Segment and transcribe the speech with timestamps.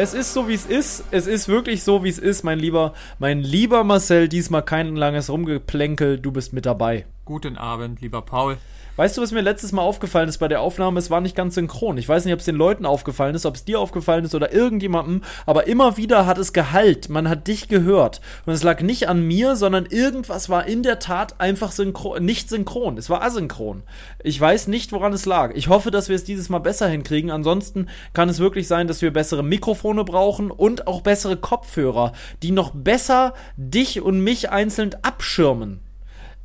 [0.00, 1.02] Es ist so, wie es ist.
[1.10, 4.28] Es ist wirklich so, wie es ist, mein lieber, mein lieber Marcel.
[4.28, 6.20] Diesmal kein langes Rumgeplänkel.
[6.20, 7.04] Du bist mit dabei.
[7.24, 8.58] Guten Abend, lieber Paul.
[8.98, 10.98] Weißt du, was mir letztes Mal aufgefallen ist bei der Aufnahme?
[10.98, 11.98] Es war nicht ganz synchron.
[11.98, 14.52] Ich weiß nicht, ob es den Leuten aufgefallen ist, ob es dir aufgefallen ist oder
[14.52, 17.08] irgendjemandem, aber immer wieder hat es Gehalt.
[17.08, 18.20] Man hat dich gehört.
[18.44, 22.48] Und es lag nicht an mir, sondern irgendwas war in der Tat einfach synchron, nicht
[22.48, 22.98] synchron.
[22.98, 23.84] Es war asynchron.
[24.24, 25.54] Ich weiß nicht, woran es lag.
[25.54, 27.30] Ich hoffe, dass wir es dieses Mal besser hinkriegen.
[27.30, 32.50] Ansonsten kann es wirklich sein, dass wir bessere Mikrofone brauchen und auch bessere Kopfhörer, die
[32.50, 35.87] noch besser dich und mich einzeln abschirmen.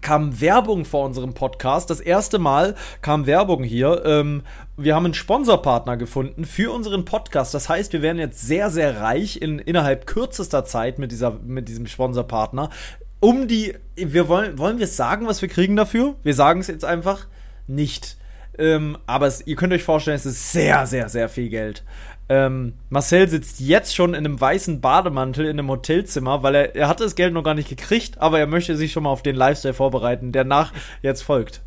[0.00, 1.90] kam Werbung vor unserem Podcast.
[1.90, 4.02] Das erste Mal kam Werbung hier.
[4.04, 4.42] Ähm,
[4.76, 7.54] wir haben einen Sponsorpartner gefunden für unseren Podcast.
[7.54, 11.68] Das heißt, wir werden jetzt sehr, sehr reich in, innerhalb kürzester Zeit mit, dieser, mit
[11.68, 12.70] diesem Sponsorpartner.
[13.20, 16.14] Um die, wir wollen, wollen wir sagen, was wir kriegen dafür?
[16.22, 17.26] Wir sagen es jetzt einfach
[17.66, 18.16] nicht.
[18.58, 21.84] Ähm, aber es, ihr könnt euch vorstellen, es ist sehr, sehr, sehr viel Geld.
[22.32, 26.86] Ähm, Marcel sitzt jetzt schon in einem weißen Bademantel in einem Hotelzimmer, weil er, er
[26.88, 29.34] hatte das Geld noch gar nicht gekriegt, aber er möchte sich schon mal auf den
[29.34, 31.60] Lifestyle vorbereiten, der nach jetzt folgt.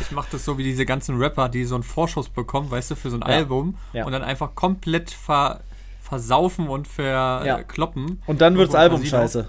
[0.00, 2.94] Ich mache das so wie diese ganzen Rapper, die so einen Vorschuss bekommen, weißt du,
[2.96, 3.26] für so ein Ja.
[3.36, 4.04] Album Ja.
[4.06, 5.60] und dann einfach komplett ver,
[6.02, 8.20] versaufen und verkloppen.
[8.26, 9.48] Und dann Irgendwo im Album scheiße.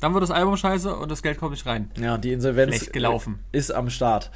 [0.00, 1.90] Dann wird das Album scheiße und das Geld kommt nicht rein.
[1.98, 3.40] Ja, die Insolvenz Schlecht gelaufen.
[3.50, 4.30] ist am Start.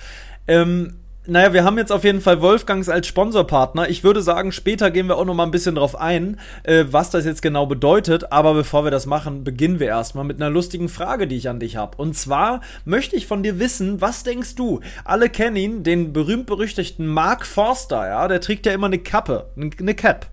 [0.48, 3.90] Ähm, naja, wir haben jetzt auf jeden Fall Wolfgangs als Sponsorpartner.
[3.90, 7.10] Ich würde sagen, später gehen wir auch noch mal ein bisschen drauf ein, äh, was
[7.10, 8.32] das jetzt genau bedeutet.
[8.32, 11.60] Aber bevor wir das machen, beginnen wir erstmal mit einer lustigen Frage, die ich an
[11.60, 11.98] dich habe.
[11.98, 14.80] Und zwar möchte ich von dir wissen, was denkst du?
[15.04, 18.26] Alle kennen ihn, den berühmt-berüchtigten Mark Forster, ja?
[18.26, 20.26] Der trägt ja immer eine Kappe, eine Cap.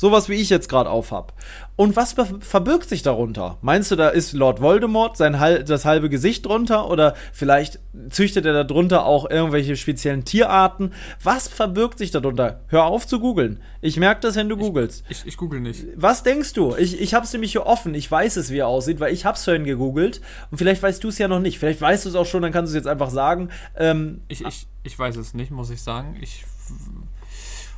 [0.00, 1.34] Sowas wie ich jetzt gerade aufhab.
[1.76, 3.58] Und was ver- verbirgt sich darunter?
[3.60, 5.32] Meinst du, da ist Lord Voldemort sein
[5.66, 6.88] das halbe Gesicht drunter?
[6.88, 10.94] Oder vielleicht züchtet er darunter auch irgendwelche speziellen Tierarten?
[11.22, 12.60] Was verbirgt sich darunter?
[12.68, 13.60] Hör auf zu googeln.
[13.82, 15.04] Ich merke das, wenn du googelst.
[15.10, 15.84] Ich, ich google nicht.
[15.96, 16.74] Was denkst du?
[16.76, 17.92] Ich, ich hab's nämlich hier offen.
[17.94, 20.22] Ich weiß es, wie er aussieht, weil ich hab's vorhin gegoogelt.
[20.50, 21.58] Und vielleicht weißt du es ja noch nicht.
[21.58, 23.50] Vielleicht weißt du es auch schon, dann kannst du es jetzt einfach sagen.
[23.76, 26.16] Ähm, Ich, ich, ich weiß es nicht, muss ich sagen.
[26.22, 26.46] Ich.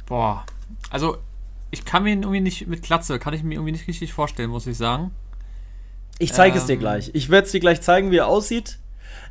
[0.07, 0.45] Boah.
[0.91, 1.17] Also,
[1.73, 4.51] ich kann mir ihn irgendwie nicht mit Glatze, kann ich mir irgendwie nicht richtig vorstellen,
[4.51, 5.11] muss ich sagen.
[6.19, 6.79] Ich zeige es dir Ähm.
[6.79, 7.11] gleich.
[7.15, 8.79] Ich werde es dir gleich zeigen, wie er aussieht.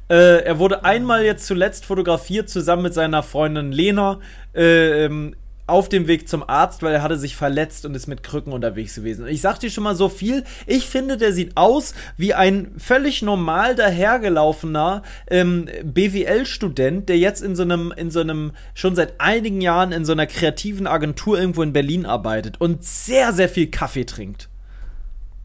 [0.10, 4.20] Äh, er wurde einmal jetzt zuletzt fotografiert, zusammen mit seiner Freundin Lena,
[4.54, 5.36] äh, ähm,
[5.72, 8.96] auf dem Weg zum Arzt, weil er hatte sich verletzt und ist mit Krücken unterwegs
[8.96, 9.28] gewesen.
[9.28, 13.22] Ich sag dir schon mal so viel, ich finde, der sieht aus wie ein völlig
[13.22, 19.62] normal dahergelaufener ähm, BWL-Student, der jetzt in so einem, in so einem, schon seit einigen
[19.62, 24.06] Jahren in so einer kreativen Agentur irgendwo in Berlin arbeitet und sehr, sehr viel Kaffee
[24.06, 24.51] trinkt.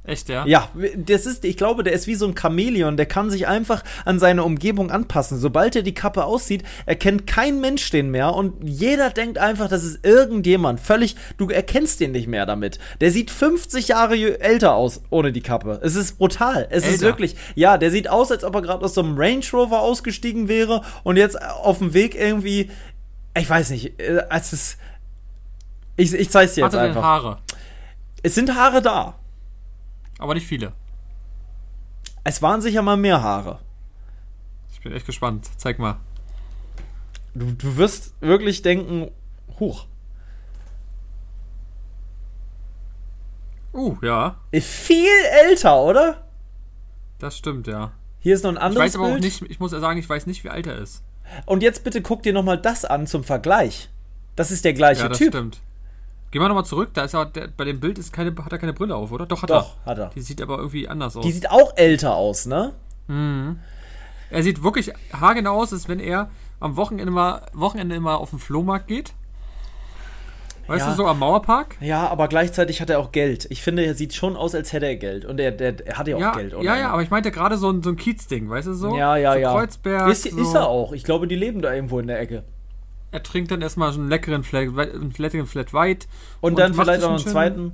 [0.06, 0.46] Echt, ja?
[0.46, 3.82] Ja, das ist, ich glaube, der ist wie so ein Chamäleon, der kann sich einfach
[4.04, 5.38] an seine Umgebung anpassen.
[5.38, 9.82] Sobald er die Kappe aussieht, erkennt kein Mensch den mehr und jeder denkt einfach, das
[9.82, 10.78] ist irgendjemand.
[10.78, 12.78] Völlig, du erkennst den nicht mehr damit.
[13.00, 15.80] Der sieht 50 Jahre älter aus ohne die Kappe.
[15.82, 16.68] Es ist brutal.
[16.70, 17.06] Es ist Älter?
[17.06, 20.46] wirklich, ja, der sieht aus, als ob er gerade aus so einem Range Rover ausgestiegen
[20.46, 22.70] wäre und jetzt auf dem Weg irgendwie,
[23.36, 24.78] ich weiß nicht, äh, es ist,
[25.96, 27.02] ich, ich zeig's dir Hat jetzt er denn einfach.
[27.02, 27.38] Haare?
[28.22, 29.14] Es sind Haare da.
[30.18, 30.72] Aber nicht viele.
[32.24, 33.60] Es waren sicher mal mehr Haare.
[34.72, 35.48] Ich bin echt gespannt.
[35.56, 35.98] Zeig mal.
[37.34, 39.10] Du, du wirst wirklich denken,
[39.60, 39.86] huch.
[43.72, 44.36] Uh, ja.
[44.52, 45.10] Viel
[45.44, 46.26] älter, oder?
[47.18, 47.92] Das stimmt, ja.
[48.20, 49.22] Hier ist noch ein Ich anderes weiß aber auch Bild.
[49.24, 51.02] nicht, ich muss ja sagen, ich weiß nicht, wie alt er ist.
[51.44, 53.90] Und jetzt bitte guck dir noch mal das an zum Vergleich.
[54.34, 55.28] Das ist der gleiche Ja, das Typ.
[55.28, 55.60] stimmt.
[56.30, 58.72] Gehen wir nochmal zurück, da ist der, bei dem Bild ist keine, hat er keine
[58.72, 59.26] Brille auf, oder?
[59.26, 59.90] Doch, hat Doch, er.
[59.92, 60.10] hat er.
[60.14, 61.24] Die sieht aber irgendwie anders aus.
[61.24, 62.72] Die sieht auch älter aus, ne?
[63.08, 66.28] er sieht wirklich haargenau aus, als wenn er
[66.58, 69.12] am Wochenende mal, Wochenende immer auf den Flohmarkt geht.
[70.66, 70.90] Weißt Ja.
[70.90, 71.76] du, so am Mauerpark?
[71.80, 73.46] Ja, aber gleichzeitig hat er auch Geld.
[73.50, 75.24] Ich finde, er sieht schon aus, als hätte er Geld.
[75.24, 76.54] Und er, der, er hat ja auch Ja, Geld.
[76.54, 76.64] oder?
[76.64, 78.96] ja, ja, aber ich meinte gerade so ein, so ein Kiezding, weißt du so?
[78.96, 79.52] Ja, ja, so ja.
[79.52, 80.10] Kreuzberg.
[80.10, 80.36] Ist, so.
[80.36, 80.90] ist er auch.
[80.92, 82.42] Ich glaube, die leben da irgendwo in der Ecke.
[83.16, 86.06] Er trinkt dann erstmal so einen leckeren Flat, einen leckeren Flat White.
[86.42, 87.72] Und, dann macht vielleicht auch noch einen schönen- zweiten.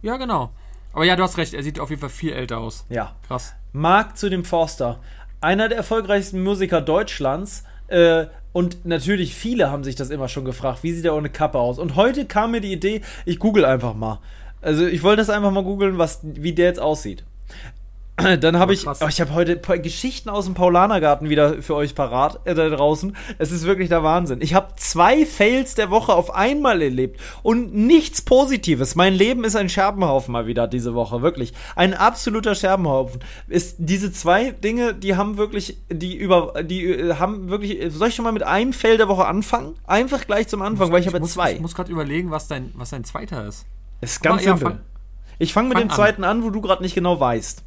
[0.00, 0.52] Ja, genau.
[0.94, 2.86] Aber ja, du hast recht, er sieht auf jeden Fall viel älter aus.
[2.88, 3.14] Ja.
[3.28, 3.54] Krass.
[3.74, 5.00] Mark zu dem Forster.
[5.42, 7.64] Einer der erfolgreichsten Musiker Deutschlands.
[7.88, 8.24] Äh,
[8.54, 11.78] und natürlich, viele haben sich das immer schon gefragt, wie sieht er ohne Kappe aus?
[11.78, 14.20] Und heute kam mir die Idee, ich google einfach mal.
[14.62, 17.22] Also ich wollte das einfach mal googeln, was, wie der jetzt aussieht.
[18.16, 22.38] Dann habe ich, oh, ich habe heute Geschichten aus dem Paulanergarten wieder für euch parat
[22.44, 23.16] äh, da draußen.
[23.38, 24.40] Es ist wirklich der Wahnsinn.
[24.40, 28.94] Ich habe zwei Fails der Woche auf einmal erlebt und nichts Positives.
[28.94, 31.54] Mein Leben ist ein Scherbenhaufen mal wieder diese Woche, wirklich.
[31.74, 33.18] Ein absoluter Scherbenhaufen.
[33.48, 37.92] Ist diese zwei Dinge, die haben wirklich, die über, die äh, haben wirklich.
[37.92, 39.74] Soll ich schon mal mit einem Fail der Woche anfangen?
[39.88, 41.54] Einfach gleich zum Anfang, weil ich, habe muss, zwei.
[41.54, 43.66] Ich muss gerade überlegen, was dein, was dein zweiter ist.
[44.00, 44.76] ist ganz Aber ja, simpel.
[44.76, 44.80] fang-
[45.40, 45.96] ich fange mit fang dem an.
[45.96, 47.64] zweiten an, wo du gerade nicht genau weißt.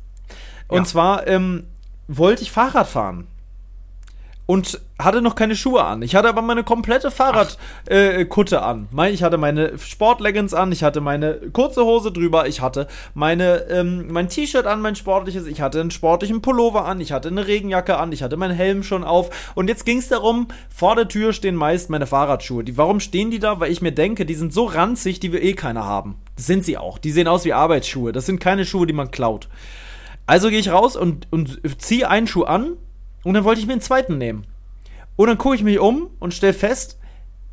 [0.67, 0.83] Und Ja.
[0.85, 1.65] zwar ähm,
[2.07, 3.27] wollte ich Fahrrad fahren.
[4.45, 6.01] Und hatte noch keine Schuhe an.
[6.01, 8.87] Ich hatte aber meine komplette Fahrradkutte äh, an.
[9.11, 14.07] Ich hatte meine Sportleggings an, ich hatte meine kurze Hose drüber, ich hatte meine, ähm,
[14.09, 17.97] mein T-Shirt an, mein sportliches, ich hatte einen sportlichen Pullover an, ich hatte eine Regenjacke
[17.97, 19.51] an, ich hatte meinen Helm schon auf.
[19.53, 22.63] Und jetzt ging es darum, vor der Tür stehen meist meine Fahrradschuhe.
[22.63, 23.59] Die, warum stehen die da?
[23.59, 26.15] Weil ich mir denke, die sind so ranzig, die wir eh keiner haben.
[26.37, 26.99] Das sind sie auch.
[26.99, 28.13] Die sehen aus wie Arbeitsschuhe.
[28.13, 29.49] Das sind keine Schuhe, die man klaut.
[30.27, 32.77] Also gehe ich raus und, und ziehe einen Schuh an
[33.23, 34.45] und dann wollte ich mir einen zweiten nehmen.
[35.15, 36.99] Und dann gucke ich mich um und stelle fest,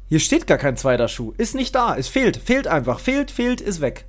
[0.09, 1.33] hier steht gar kein zweiter Schuh.
[1.39, 1.97] Ist nicht da.
[1.97, 2.37] Es fehlt.
[2.37, 3.01] Fehlt einfach.
[3.01, 4.05] Fehlt, fehlt, ist weg.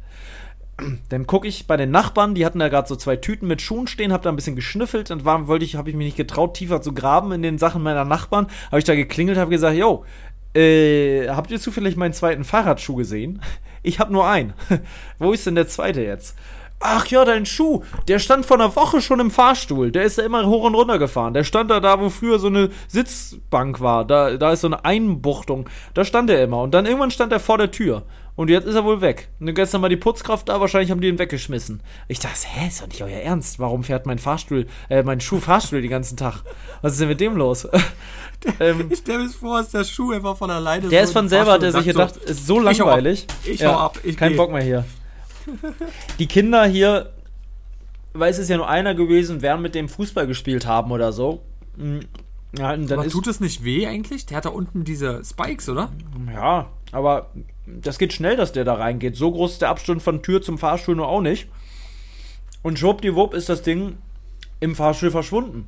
[1.09, 3.87] Dann gucke ich bei den Nachbarn, die hatten da gerade so zwei Tüten mit Schuhen
[3.87, 6.55] stehen, habe da ein bisschen geschnüffelt und war, wollte ich, habe ich mich nicht getraut,
[6.55, 8.47] tiefer zu graben in den Sachen meiner Nachbarn.
[8.67, 10.03] Habe ich da geklingelt, habe gesagt, yo,
[10.53, 13.41] äh, habt ihr zufällig meinen zweiten Fahrradschuh gesehen?
[13.83, 14.53] Ich habe nur einen.
[15.19, 16.35] Wo ist denn der zweite jetzt?
[16.87, 19.91] Ach ja, dein Schuh, der stand vor einer Woche schon im Fahrstuhl.
[19.91, 21.33] Der ist da immer hoch und runter gefahren.
[21.33, 24.05] Der stand da, da wo früher so eine Sitzbank war.
[24.05, 25.67] Da, da ist so eine Einbuchtung.
[25.95, 26.61] Da stand er immer.
[26.61, 28.03] Und dann irgendwann stand er vor der Tür.
[28.35, 29.29] Und jetzt ist er wohl weg.
[29.39, 31.81] Und gestern war die Putzkraft da, wahrscheinlich haben die ihn weggeschmissen.
[32.09, 33.59] Ich dachte, hä, ist doch nicht euer Ernst.
[33.59, 36.43] Warum fährt mein Fahrstuhl, äh, mein Schuh Fahrstuhl den ganzen Tag?
[36.81, 37.65] Was ist denn mit dem los?
[38.59, 40.89] ähm, Ich stell mir vor, ist der Schuh einfach von alleine.
[40.89, 42.89] der so ist von selber, hat er sich gedacht, ist so Ich hau ab.
[42.89, 43.25] langweilig.
[43.45, 44.37] Ich hau ab, ich kein geh.
[44.37, 44.85] Bock mehr hier.
[46.19, 47.11] Die Kinder hier,
[48.13, 51.41] weil es ist ja nur einer gewesen, werden mit dem Fußball gespielt haben oder so.
[51.77, 51.99] Mm,
[52.57, 54.25] Ja, Aber tut es nicht weh eigentlich?
[54.25, 55.91] Der hat da unten diese Spikes, oder?
[56.33, 57.29] ja, aber
[57.65, 59.15] das geht schnell, dass der da reingeht.
[59.15, 61.47] So groß ist der Abstand von Tür zum Fahrstuhl nur auch nicht.
[62.61, 63.97] Und schwuppdiwupp ist das Ding
[64.59, 65.67] im Fahrstuhl verschwunden.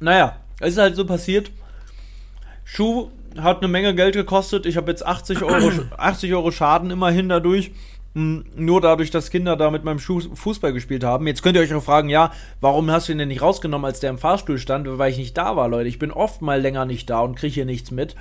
[0.00, 1.50] Naja, es ist halt so passiert.
[2.64, 4.66] Schuh hat eine Menge Geld gekostet.
[4.66, 7.72] Ich habe jetzt 80 Euro, 80 Euro Schaden immerhin dadurch.
[8.14, 11.26] Hm, Nur dadurch, dass Kinder da mit meinem Fußball gespielt haben.
[11.26, 14.00] Jetzt könnt ihr euch auch fragen, ja, warum hast du ihn denn nicht rausgenommen, als
[14.00, 14.86] der im Fahrstuhl stand?
[14.88, 15.88] Weil ich nicht da war, Leute.
[15.88, 18.14] Ich bin oft mal länger nicht da und kriege hier nichts mit.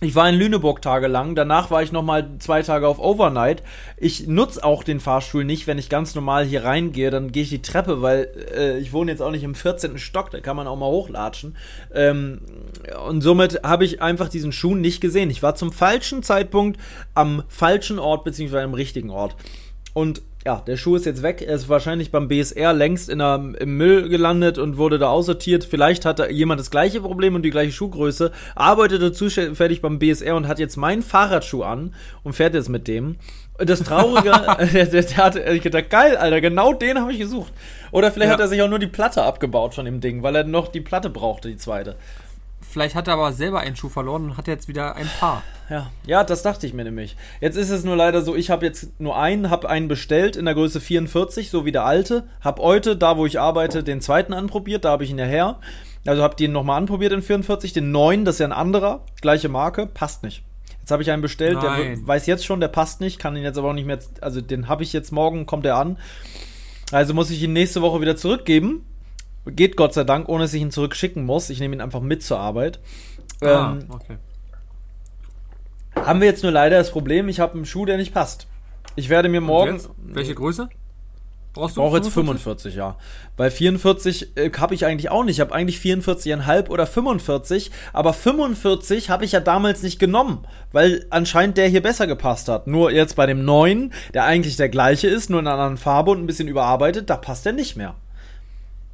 [0.00, 3.64] Ich war in Lüneburg tagelang, danach war ich nochmal zwei Tage auf Overnight.
[3.96, 7.48] Ich nutze auch den Fahrstuhl nicht, wenn ich ganz normal hier reingehe, dann gehe ich
[7.48, 9.98] die Treppe, weil äh, ich wohne jetzt auch nicht im 14.
[9.98, 11.56] Stock, da kann man auch mal hochlatschen.
[11.92, 12.42] Ähm,
[13.08, 15.30] und somit habe ich einfach diesen Schuh nicht gesehen.
[15.30, 16.78] Ich war zum falschen Zeitpunkt
[17.14, 19.34] am falschen Ort, beziehungsweise am richtigen Ort.
[19.94, 21.42] Und ja, der Schuh ist jetzt weg.
[21.46, 25.62] Er ist wahrscheinlich beim BSR längst in der, im Müll gelandet und wurde da aussortiert.
[25.62, 30.34] Vielleicht hat da jemand das gleiche Problem und die gleiche Schuhgröße, arbeitete zufällig beim BSR
[30.36, 33.16] und hat jetzt meinen Fahrradschuh an und fährt jetzt mit dem.
[33.58, 34.30] Das Traurige,
[34.72, 37.52] der, der, der hat ich gedacht, geil, Alter, genau den habe ich gesucht.
[37.90, 38.32] Oder vielleicht Ja.
[38.32, 40.80] hat er sich auch nur die Platte abgebaut von dem Ding, weil er noch die
[40.80, 41.96] Platte brauchte, die zweite.
[42.70, 45.42] Vielleicht hat er aber selber einen Schuh verloren und hat jetzt wieder ein Paar.
[45.70, 47.16] Ja, ja, das dachte ich mir nämlich.
[47.40, 50.44] Jetzt ist es nur leider so, ich habe jetzt nur einen, habe einen bestellt in
[50.44, 52.24] der Größe 44, so wie der alte.
[52.42, 55.58] Habe heute, da wo ich arbeite, den zweiten anprobiert, da habe ich ihn ja her.
[56.06, 59.48] Also habe den nochmal anprobiert in 44, den neuen, das ist ja ein anderer, gleiche
[59.48, 60.42] Marke, passt nicht.
[60.80, 62.02] Jetzt habe ich einen bestellt, der Nein.
[62.02, 64.40] w- weiß jetzt schon, der passt nicht, kann ihn jetzt aber auch nicht mehr, also
[64.40, 65.98] den habe ich jetzt morgen, kommt er an.
[66.92, 68.86] Also muss ich ihn nächste Woche wieder zurückgeben.
[69.50, 71.50] Geht Gott sei Dank, ohne dass ich ihn zurückschicken muss.
[71.50, 72.80] Ich nehme ihn einfach mit zur Arbeit.
[73.40, 74.16] Ah, Ähm, okay.
[75.96, 78.46] haben wir jetzt nur leider das Problem, ich habe einen Schuh, der nicht passt.
[78.96, 79.80] Ich werde mir morgen.
[79.98, 80.68] Welche Größe?
[81.54, 82.96] Brauchst Ich brauche jetzt 45, ja.
[83.36, 85.36] Bei 44 äh, habe ich eigentlich auch nicht.
[85.36, 91.06] Ich habe eigentlich 44,5 oder 45, aber 45 habe ich ja damals nicht genommen, weil
[91.10, 92.66] anscheinend der hier besser gepasst hat.
[92.66, 96.10] Nur jetzt bei dem neuen, der eigentlich der gleiche ist, nur in einer anderen Farbe
[96.10, 97.94] und ein bisschen überarbeitet, da passt der nicht mehr.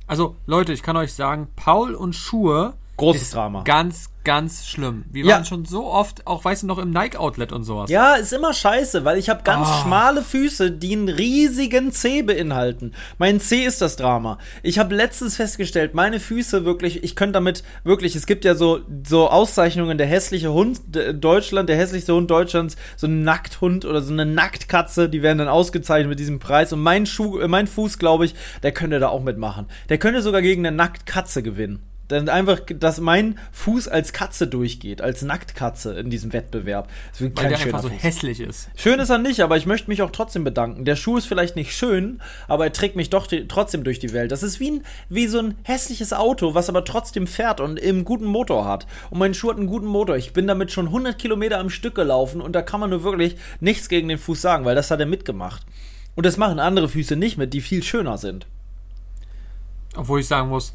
[0.07, 3.63] Also, Leute, ich kann euch sagen, Paul und Schuhe Großes ist Drama.
[3.63, 5.05] ganz, ganz schlimm.
[5.11, 5.35] Wir Ja.
[5.37, 7.91] waren schon so oft, auch weißt du noch, im Nike-Outlet und sowas.
[7.91, 9.83] Ja, ist immer scheiße, weil ich habe ganz Ah.
[9.83, 12.93] schmale Füße, die einen riesigen Zeh beinhalten.
[13.19, 14.39] Mein Zeh ist das Drama.
[14.63, 18.81] Ich habe letztens festgestellt, meine Füße wirklich, ich könnte damit wirklich, es gibt ja so,
[19.07, 24.01] so Auszeichnungen, der hässliche Hund de- Deutschland, der hässlichste Hund Deutschlands, so ein Nackthund oder
[24.03, 26.73] so eine Nacktkatze, die werden dann ausgezeichnet mit diesem Preis.
[26.73, 29.67] Und mein Schuh, äh, mein Fuß, glaube ich, der könnte da auch mitmachen.
[29.89, 31.81] Der könnte sogar gegen eine Nacktkatze gewinnen.
[32.09, 36.89] Dann einfach, dass mein Fuß als Katze durchgeht, als Nacktkatze in diesem Wettbewerb.
[37.13, 38.03] Das weil kein der schöner einfach so Fuß.
[38.03, 38.69] hässlich ist.
[38.77, 40.85] Schön ist er nicht, aber ich möchte mich auch trotzdem bedanken.
[40.85, 44.13] Der Schuh ist vielleicht nicht schön, aber er trägt mich doch die, trotzdem durch die
[44.13, 44.33] Welt.
[44.33, 48.05] Das ist wie, ein, wie so ein hässliches Auto, was aber trotzdem fährt und einen
[48.05, 48.87] guten Motor hat.
[49.09, 50.17] Und mein Schuh hat einen guten Motor.
[50.17, 53.37] Ich bin damit schon 100 Kilometer am Stück gelaufen und da kann man nur wirklich
[53.61, 55.63] nichts gegen den Fuß sagen, weil das hat er mitgemacht.
[56.15, 58.47] Und das machen andere Füße nicht mit, die viel schöner sind.
[59.97, 60.75] Obwohl ich sagen muss,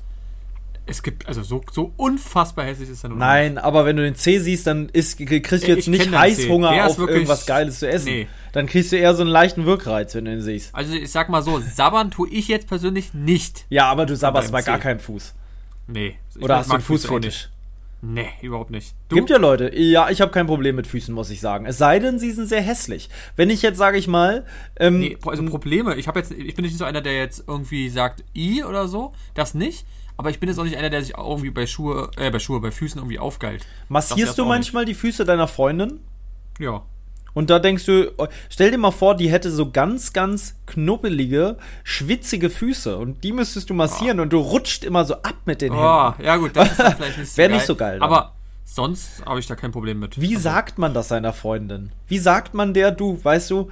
[0.89, 3.19] es gibt, also so, so unfassbar hässlich ist er nun.
[3.19, 6.11] Nein, aber wenn du den C siehst, dann ist, kriegst du Ich jetzt nicht den
[6.11, 6.17] C.
[6.17, 8.05] Heißhunger auf wirklich- irgendwas Geiles zu essen.
[8.09, 8.27] Nee.
[8.51, 10.73] Dann kriegst du eher so einen leichten Wirkreiz, wenn du ihn siehst.
[10.73, 13.65] Also ich sag mal so, sabbern tue ich jetzt persönlich nicht.
[13.69, 15.33] Ja, aber du sabberst bei gar keinem Fuß.
[15.87, 16.15] Nee.
[16.35, 17.49] Ich Oder hast du einen auch Fußfetisch?
[18.01, 18.95] Nee, überhaupt nicht.
[19.09, 19.17] Du?
[19.17, 19.75] Gibt ja Leute.
[19.77, 21.65] Ja, ich habe kein Problem mit Füßen, muss ich sagen.
[21.65, 23.09] Es sei denn, sie sind sehr hässlich.
[23.35, 24.45] Wenn ich jetzt, sage ich mal,
[24.79, 25.95] ähm, Nee, also Probleme.
[25.95, 29.11] Ich habe jetzt, ich bin nicht so einer, der jetzt irgendwie sagt i oder so,
[29.33, 29.85] das nicht.
[30.19, 32.39] Aber ich bin jetzt auch nicht einer, der sich auch irgendwie bei Schuhe, äh, bei
[32.39, 33.65] Schuhe, bei Füßen irgendwie aufgeilt.
[33.87, 35.87] Massierst du manchmal die Füße deiner Freundin?
[35.87, 36.01] Nicht.
[36.59, 36.83] Ja.
[37.33, 41.55] Und da denkst du, oh, stell dir mal vor, die hätte so ganz, ganz knubbelige,
[41.85, 45.71] schwitzige Füße und die müsstest du massieren und du rutscht immer so ab mit den
[45.71, 45.85] Händen.
[45.87, 47.55] Oh, ja gut, das ist dann vielleicht nicht so Wär geil.
[47.57, 48.09] nicht so geil, dann.
[48.09, 48.33] Aber
[48.65, 50.19] sonst habe ich da kein Problem mit.
[50.19, 51.93] Wie Also, sagt man das seiner Freundin?
[52.09, 53.69] Wie sagt man der, du, weißt du,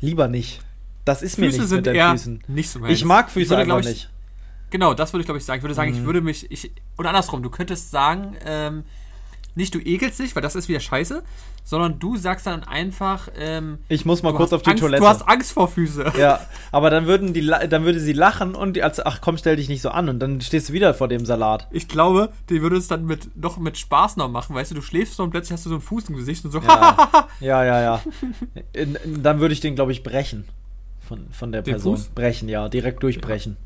[0.00, 0.62] lieber nicht.
[1.04, 2.42] Das ist mir Füße nichts sind mit eher Füßen.
[2.48, 2.92] nicht so meins.
[2.92, 4.10] Ich mag Ich Füße würde, einfach ich, nicht.
[4.70, 5.58] Genau, das würde ich glaube ich sagen.
[5.58, 5.98] Ich würde sagen, Mhm.
[5.98, 8.84] ich würde mich, ich, oder andersrum, du könntest sagen, ähm,
[9.56, 11.22] nicht du ekelst dich, weil das ist wieder scheiße,
[11.62, 15.00] sondern du sagst dann einfach, ähm, Ich muss mal kurz auf die Angst, Toilette.
[15.00, 16.12] Du hast Angst vor Füße.
[16.18, 16.40] Ja,
[16.72, 19.68] aber dann würden die, dann würde sie lachen und die, als, ach komm, stell dich
[19.68, 21.68] nicht so an und dann stehst du wieder vor dem Salat.
[21.70, 24.82] Ich glaube, die würde es dann mit, noch mit Spaß noch machen, weißt du, du
[24.82, 27.64] schläfst so und plötzlich hast du so einen Fuß im Gesicht und so, Ja, ja,
[27.64, 27.80] ja.
[27.80, 28.00] ja.
[29.06, 30.44] Dann würde ich den, glaube ich, brechen.
[31.06, 31.96] Von, von der Den Person.
[31.96, 32.06] Fuß?
[32.08, 33.56] Brechen, ja, direkt durchbrechen.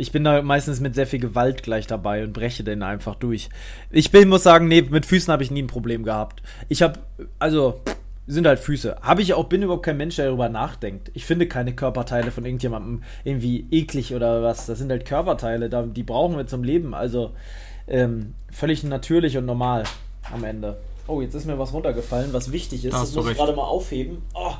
[0.00, 3.50] Ich bin da meistens mit sehr viel Gewalt gleich dabei und breche den einfach durch.
[3.90, 6.42] Ich bin, muss sagen, nee, mit Füßen habe ich nie ein Problem gehabt.
[6.70, 7.00] Ich habe,
[7.38, 7.80] also,
[8.26, 8.96] sind halt Füße.
[9.02, 11.10] Habe ich auch, bin überhaupt kein Mensch, der darüber nachdenkt.
[11.12, 14.64] Ich finde keine Körperteile von irgendjemandem irgendwie eklig oder was.
[14.64, 16.94] Das sind halt Körperteile, die brauchen wir zum Leben.
[16.94, 17.32] Also,
[17.86, 19.84] ähm, völlig natürlich und normal
[20.32, 20.78] am Ende.
[21.08, 22.94] Oh, jetzt ist mir was runtergefallen, was wichtig ist.
[22.94, 23.38] Da Das muss ich recht.
[23.38, 24.22] gerade mal aufheben.
[24.32, 24.52] Oh,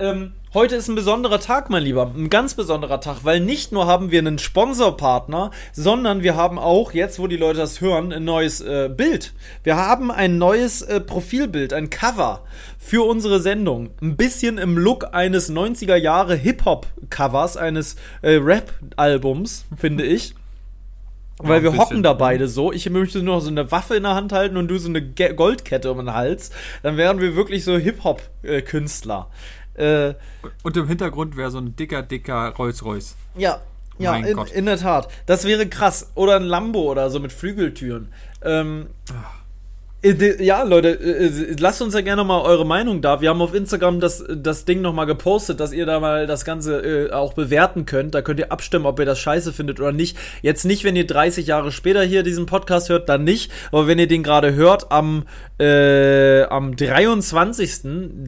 [0.00, 2.10] ähm, heute ist ein besonderer Tag, mein Lieber.
[2.14, 6.92] Ein ganz besonderer Tag, weil nicht nur haben wir einen Sponsorpartner, sondern wir haben auch,
[6.92, 9.32] jetzt wo die Leute das hören, ein neues äh, Bild.
[9.62, 12.42] Wir haben ein neues äh, Profilbild, ein Cover
[12.78, 13.90] für unsere Sendung.
[14.00, 20.34] Ein bisschen im Look eines 90er Jahre Hip-Hop-Covers, eines äh, Rap-Albums, finde ich.
[21.42, 22.72] Weil wir hocken da beide so.
[22.72, 25.02] Ich möchte nur noch so eine Waffe in der Hand halten und du so eine
[25.02, 26.50] Goldkette um den Hals.
[26.82, 29.30] Dann wären wir wirklich so Hip-Hop-Künstler.
[29.74, 30.14] Äh,
[30.62, 33.16] Und im Hintergrund wäre so ein dicker, dicker Rolls-Royce.
[33.36, 33.60] ja,
[33.98, 35.08] ja, in, in der Tat.
[35.26, 36.10] Das wäre krass.
[36.14, 38.08] Oder ein Lambo oder so mit Flügeltüren.
[38.42, 38.86] Ähm,
[40.02, 43.20] äh, de- ja, Leute, äh, äh, lasst uns ja gerne mal eure Meinung da.
[43.20, 46.80] Wir haben auf Instagram das, das Ding nochmal gepostet, dass ihr da mal das Ganze
[46.80, 48.14] äh, auch bewerten könnt.
[48.14, 50.16] Da könnt ihr abstimmen, ob ihr das scheiße findet oder nicht.
[50.40, 53.52] Jetzt nicht, wenn ihr 30 Jahre später hier diesen Podcast hört, dann nicht.
[53.70, 55.24] Aber wenn ihr den gerade hört am,
[55.58, 57.80] äh, am 23.,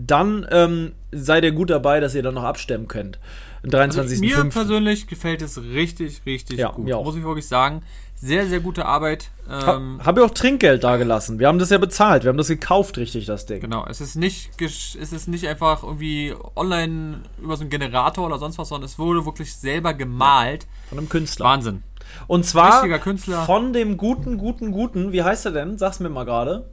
[0.06, 3.18] dann ähm, seid ihr gut dabei, dass ihr dann noch abstimmen könnt.
[3.62, 4.20] Am Also 23.05.
[4.20, 6.88] mir persönlich gefällt es richtig, richtig Ja, gut.
[6.88, 7.82] Muss ich wirklich sagen.
[8.16, 9.30] Sehr, sehr gute Arbeit.
[9.48, 11.40] Ha, Ähm, Habe ich auch Trinkgeld da gelassen.
[11.40, 12.22] Wir haben das ja bezahlt.
[12.22, 13.60] Wir haben das gekauft, richtig, das Ding.
[13.60, 18.38] Genau, es ist nicht es ist nicht einfach irgendwie online über so einen Generator oder
[18.38, 20.68] sonst was, sondern es wurde wirklich selber gemalt.
[20.88, 21.46] Von einem Künstler.
[21.46, 21.82] Wahnsinn.
[22.28, 23.44] Und zwar Richtiger Künstler.
[23.44, 25.78] von dem guten, guten, guten, wie heißt er denn?
[25.78, 26.64] Sag's mir mal gerade.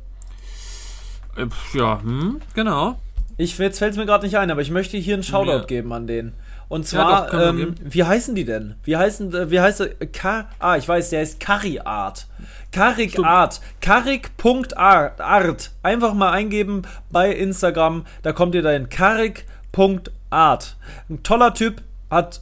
[1.35, 2.99] Äh, ja, hm, genau.
[3.39, 5.63] Ich, jetzt fällt es mir gerade nicht ein, aber ich möchte hier einen Shoutout Ja.
[5.63, 6.33] geben an den.
[6.67, 8.75] Und Ja, zwar, doch, können wir ähm, wie heißen die denn?
[8.83, 9.87] Wie heißen, äh, wie heißt er?
[10.07, 12.27] Ka ah, ich weiß, der heißt Kari Art.
[12.73, 13.25] Karik Stimmt.
[13.27, 13.61] Art.
[13.81, 15.71] Karik.art.
[15.81, 16.81] Einfach mal eingeben
[17.11, 18.05] bei Instagram.
[18.23, 18.89] Da kommt ihr dahin.
[18.89, 20.75] Karik.art.
[21.09, 21.81] Ein toller Typ.
[22.11, 22.41] Hat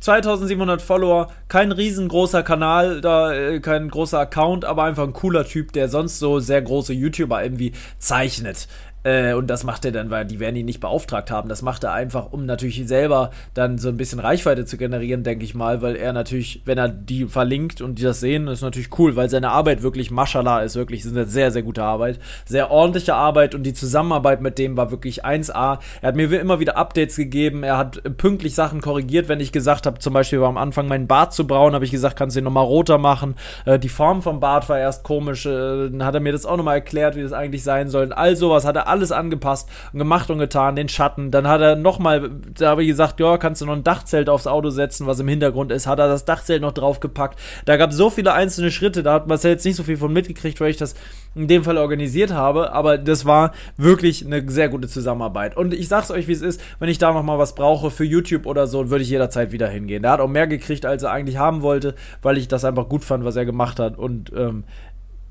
[0.00, 5.72] 2700 Follower, kein riesengroßer Kanal, da äh, kein großer Account, aber einfach ein cooler Typ,
[5.72, 8.68] der sonst so sehr große YouTuber irgendwie zeichnet.
[9.04, 11.48] Äh, und das macht er dann, weil die werden ihn nicht beauftragt haben.
[11.48, 15.44] Das macht er einfach, um natürlich selber dann so ein bisschen Reichweite zu generieren, denke
[15.44, 18.98] ich mal, weil er natürlich, wenn er die verlinkt und die das sehen, ist natürlich
[18.98, 22.18] cool, weil seine Arbeit wirklich Mashallah ist, wirklich ist eine sehr, sehr gute Arbeit.
[22.44, 25.78] Sehr ordentliche Arbeit und die Zusammenarbeit mit dem war wirklich 1A.
[26.00, 29.86] Er hat mir immer wieder Updates gegeben, er hat pünktlich Sachen korrigiert, wenn ich gesagt
[29.86, 32.40] habe, zum Beispiel war am Anfang meinen Bart zu braun, habe ich gesagt, kannst du
[32.40, 33.36] ihn nochmal roter machen.
[33.64, 36.56] Äh, die Form vom Bart war erst komisch, äh, dann hat er mir das auch
[36.56, 38.12] nochmal erklärt, wie das eigentlich sein soll.
[38.12, 41.30] All sowas hat er alles angepasst und gemacht und getan, den Schatten.
[41.30, 44.46] Dann hat er nochmal, da habe ich gesagt, ja, kannst du noch ein Dachzelt aufs
[44.46, 45.86] Auto setzen, was im Hintergrund ist.
[45.86, 47.38] Hat er das Dachzelt noch draufgepackt.
[47.64, 50.12] Da gab es so viele einzelne Schritte, da hat Marcel jetzt nicht so viel von
[50.12, 50.94] mitgekriegt, weil ich das
[51.34, 55.56] in dem Fall organisiert habe, aber das war wirklich eine sehr gute Zusammenarbeit.
[55.56, 58.46] Und ich sag's euch, wie es ist, wenn ich da nochmal was brauche für YouTube
[58.46, 60.02] oder so, würde ich jederzeit wieder hingehen.
[60.02, 63.04] Der hat auch mehr gekriegt, als er eigentlich haben wollte, weil ich das einfach gut
[63.04, 63.98] fand, was er gemacht hat.
[63.98, 64.64] Und ähm,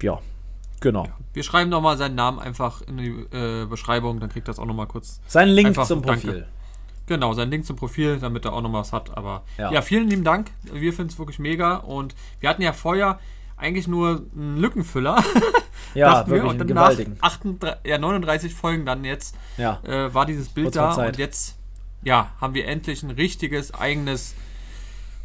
[0.02, 0.20] ja,
[0.80, 1.06] Genau.
[1.06, 1.14] Ja.
[1.34, 4.88] Wir schreiben nochmal seinen Namen einfach in die äh, Beschreibung, dann kriegt das auch nochmal
[4.88, 5.22] kurz.
[5.28, 6.32] Sein Link zum Profil.
[6.32, 6.48] Danke.
[7.08, 9.16] Genau, sein Link zum Profil, damit er auch nochmal was hat.
[9.18, 10.52] Aber ja, ja vielen lieben Dank.
[10.64, 11.78] Wir finden es wirklich mega.
[11.78, 13.20] Und wir hatten ja vorher
[13.56, 15.24] eigentlich nur einen Lückenfüller.
[15.94, 16.62] Ja, wirklich wir.
[16.62, 16.92] Und nach
[17.22, 19.80] 38, ja, 39 Folgen dann jetzt ja.
[19.84, 20.92] äh, war dieses Bild da.
[20.92, 21.14] Zeit.
[21.14, 21.58] Und jetzt
[22.04, 24.36] ja, haben wir endlich ein richtiges, eigenes,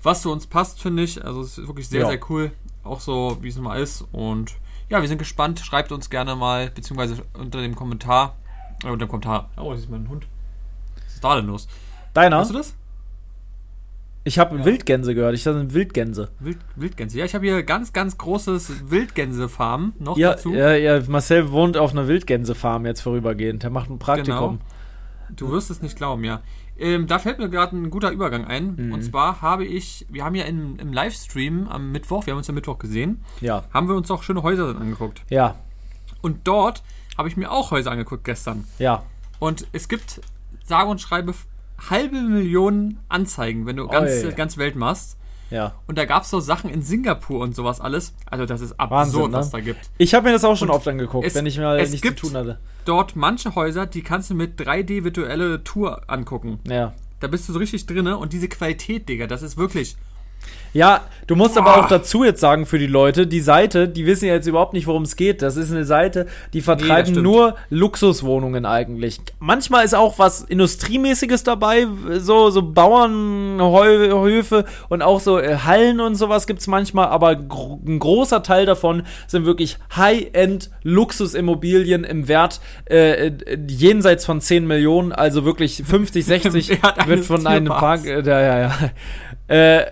[0.03, 1.23] was zu uns passt, finde ich.
[1.25, 2.07] Also es ist wirklich sehr, ja.
[2.09, 2.53] sehr cool.
[2.85, 4.05] Auch so, wie es immer ist.
[4.13, 4.53] Und
[4.93, 5.59] ja, wir sind gespannt.
[5.61, 8.37] Schreibt uns gerne mal, beziehungsweise unter dem Kommentar.
[8.85, 9.49] Äh, unter dem Kommentar.
[9.57, 10.27] Oh, das ist mein Hund.
[11.07, 11.67] Was ist da denn los?
[12.13, 12.37] Deiner?
[12.37, 12.75] Hast du das?
[14.25, 14.65] Ich habe ja.
[14.67, 15.35] Wildgänse gehört.
[15.35, 16.29] Ich dachte Wildgänse.
[16.41, 17.19] Wild, Wildgänse.
[17.19, 20.53] Ja, ich habe hier ganz, ganz großes Wildgänsefarm noch ja, dazu.
[20.53, 23.63] Ja, ja, Marcel wohnt auf einer Wildgänsefarm jetzt vorübergehend.
[23.63, 24.59] Der macht ein Praktikum.
[24.59, 25.35] Genau.
[25.35, 26.43] Du wirst es nicht glauben, ja.
[26.83, 28.75] Ähm, da fällt mir gerade ein guter Übergang ein.
[28.75, 28.93] Mhm.
[28.93, 32.49] Und zwar habe ich, wir haben ja im, im Livestream am Mittwoch, wir haben uns
[32.49, 33.63] am Mittwoch gesehen, ja.
[33.73, 35.23] haben wir uns auch schöne Häuser angeguckt.
[35.31, 35.55] Ja.
[36.23, 36.83] Und dort
[37.17, 38.65] habe ich mir auch Häuser angeguckt gestern.
[38.81, 39.05] Ja.
[39.39, 40.21] Und es gibt,
[40.65, 41.35] sage und schreibe,
[41.89, 45.17] halbe Millionen Anzeigen, wenn du ganz, ganz Welt machst.
[45.53, 45.75] Ja.
[45.87, 48.15] Und da gab es so Sachen in Singapur und sowas alles.
[48.27, 49.33] Also das ist absurd, Wahnsinn, ne?
[49.33, 49.91] was da gibt.
[49.99, 52.15] Ich habe mir das auch schon und oft angeguckt, es, wenn ich mal nichts zu
[52.15, 52.59] tun hatte.
[52.85, 56.59] Dort manche Häuser, die kannst du mit 3D virtuelle Tour angucken.
[56.67, 56.95] Ja.
[57.21, 59.97] Da bist du so richtig drinne und diese Qualität, Digga, das ist wirklich
[60.75, 64.27] ja, du musst aber auch dazu jetzt sagen für die Leute, die Seite, die wissen
[64.27, 65.43] ja jetzt überhaupt nicht, worum es geht.
[65.43, 69.21] Das ist eine Seite, die vertreiben nee, nur Luxuswohnungen eigentlich.
[69.39, 71.87] Manchmal ist auch was Industriemäßiges dabei,
[72.19, 77.99] so, so Bauernhöfe und auch so äh, Hallen und sowas gibt's manchmal, aber gro ein
[77.99, 85.13] großer Teil davon sind wirklich High-End Luxusimmobilien im Wert äh, äh jenseits von 10 Millionen,
[85.13, 86.71] also wirklich 50, 60
[87.07, 88.73] wird von einem Park, äh, ja, ja, ja.
[89.49, 89.87] Äh,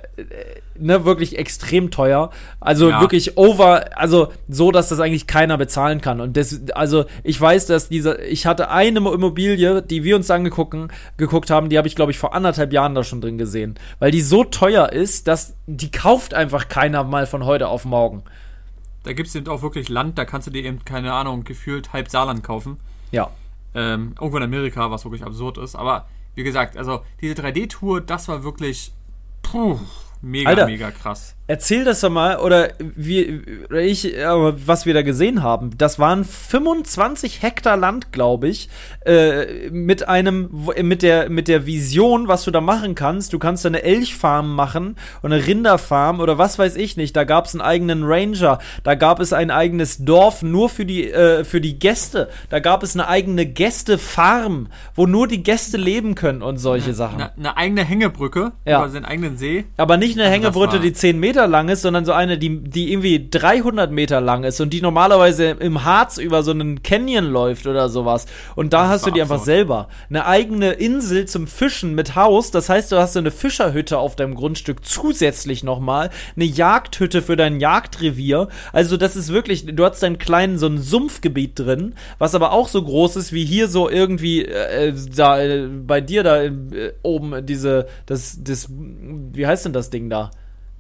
[0.79, 2.31] ne, wirklich extrem teuer.
[2.59, 3.01] Also ja.
[3.01, 6.21] wirklich over, also so, dass das eigentlich keiner bezahlen kann.
[6.21, 10.71] Und das, also ich weiß, dass diese, ich hatte eine Immobilie, die wir uns angeguckt
[11.17, 13.79] geguckt haben, die habe ich, glaube ich, vor anderthalb Jahren da schon drin gesehen.
[13.99, 18.23] Weil die so teuer ist, dass die kauft einfach keiner mal von heute auf morgen.
[19.03, 21.93] Da gibt es eben auch wirklich Land, da kannst du dir eben, keine Ahnung, gefühlt
[21.93, 22.77] halb Saarland kaufen.
[23.11, 23.31] Ja.
[23.75, 25.75] Ähm, irgendwo in Amerika, was wirklich absurd ist.
[25.75, 28.93] Aber wie gesagt, also diese 3D-Tour, das war wirklich.
[29.43, 29.79] Puh,
[30.23, 31.35] Mega, Alter, mega krass.
[31.51, 35.77] Erzähl das doch mal, oder wie, oder ich, was wir da gesehen haben.
[35.77, 38.69] Das waren 25 Hektar Land, glaube ich,
[39.05, 40.49] äh, mit einem,
[40.81, 43.33] mit der, mit der Vision, was du da machen kannst.
[43.33, 47.17] Du kannst da eine Elchfarm machen und eine Rinderfarm oder was weiß ich nicht.
[47.17, 48.61] Da gab es einen eigenen Ranger.
[48.85, 52.29] Da gab es ein eigenes Dorf nur für die, äh, für die Gäste.
[52.49, 57.21] Da gab es eine eigene Gästefarm, wo nur die Gäste leben können und solche Sachen.
[57.23, 58.79] Eine, eine eigene Hängebrücke ja.
[58.79, 59.65] über seinen eigenen See.
[59.77, 62.63] Aber nicht eine also Hängebrücke, die 10 Meter Meter lang ist, sondern so eine, die,
[62.63, 67.31] die irgendwie 300 Meter lang ist und die normalerweise im Harz über so einen Canyon
[67.31, 68.27] läuft oder sowas.
[68.57, 69.89] Und da das hast du die einfach selber.
[70.11, 72.51] Eine eigene Insel zum Fischen mit Haus.
[72.51, 76.11] Das heißt, du hast so eine Fischerhütte auf deinem Grundstück zusätzlich nochmal.
[76.37, 78.49] Eine Jagdhütte für dein Jagdrevier.
[78.75, 82.69] Also, das ist wirklich, du hast deinen kleinen, so ein Sumpfgebiet drin, was aber auch
[82.69, 86.61] so groß ist wie hier so irgendwie, äh, da, äh, bei dir da äh,
[87.03, 90.31] oben diese, das, das, wie heißt denn das Ding da?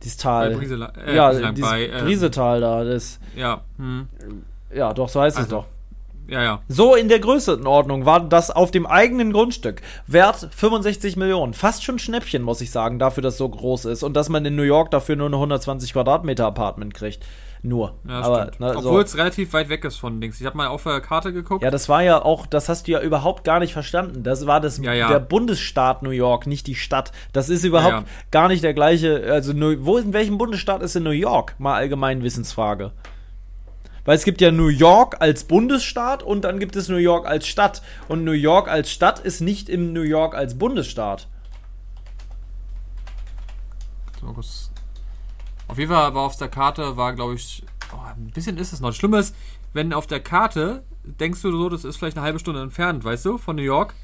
[0.02, 0.50] Dieses Tal.
[0.50, 2.84] Bei Brise, äh, ja, dieses bei, äh, Briesetal da.
[2.84, 3.62] Das, ja.
[3.78, 4.08] Hm.
[4.74, 5.66] Ja, doch, so heißt also, es doch.
[6.30, 6.62] Ja, ja.
[6.68, 9.82] So in der Größenordnung war das auf dem eigenen Grundstück.
[10.06, 11.54] Wert 65 Millionen.
[11.54, 14.04] Fast schon Schnäppchen, muss ich sagen, dafür, dass es so groß ist.
[14.04, 17.24] Und dass man in New York dafür nur eine 120 Quadratmeter Apartment kriegt.
[17.62, 17.94] Nur.
[18.08, 19.00] Ja, Aber, ne, Obwohl so.
[19.00, 20.40] es relativ weit weg ist von Dings.
[20.40, 21.62] Ich habe mal auf der Karte geguckt.
[21.62, 24.22] Ja, das war ja auch, das hast du ja überhaupt gar nicht verstanden.
[24.22, 25.08] Das war das ja, ja.
[25.08, 27.12] der Bundesstaat New York, nicht die Stadt.
[27.32, 29.30] Das ist überhaupt gar nicht der gleiche.
[29.30, 29.52] Also,
[29.84, 31.54] wo in welchem Bundesstaat ist in New York?
[31.58, 32.92] Mal allgemein Wissensfrage.
[34.06, 37.46] Weil es gibt ja New York als Bundesstaat und dann gibt es New York als
[37.46, 37.82] Stadt.
[38.08, 41.28] Und New York als Stadt ist nicht im New York als Bundesstaat.
[45.70, 47.62] Auf jeden Fall war auf der Karte, war glaube ich,
[47.94, 48.88] oh, ein bisschen ist es noch.
[48.88, 49.36] Das Schlimme ist,
[49.72, 53.24] wenn auf der Karte denkst du so, das ist vielleicht eine halbe Stunde entfernt, weißt
[53.24, 53.94] du, von New York.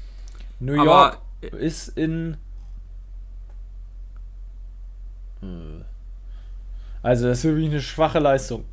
[0.61, 2.37] New York Aber, ist in.
[5.41, 5.83] Hm.
[7.03, 8.63] Also, das ist wirklich eine schwache Leistung.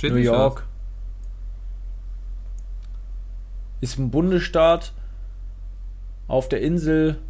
[0.00, 0.64] New York
[3.80, 4.92] ist ein Bundesstaat
[6.28, 7.20] auf der Insel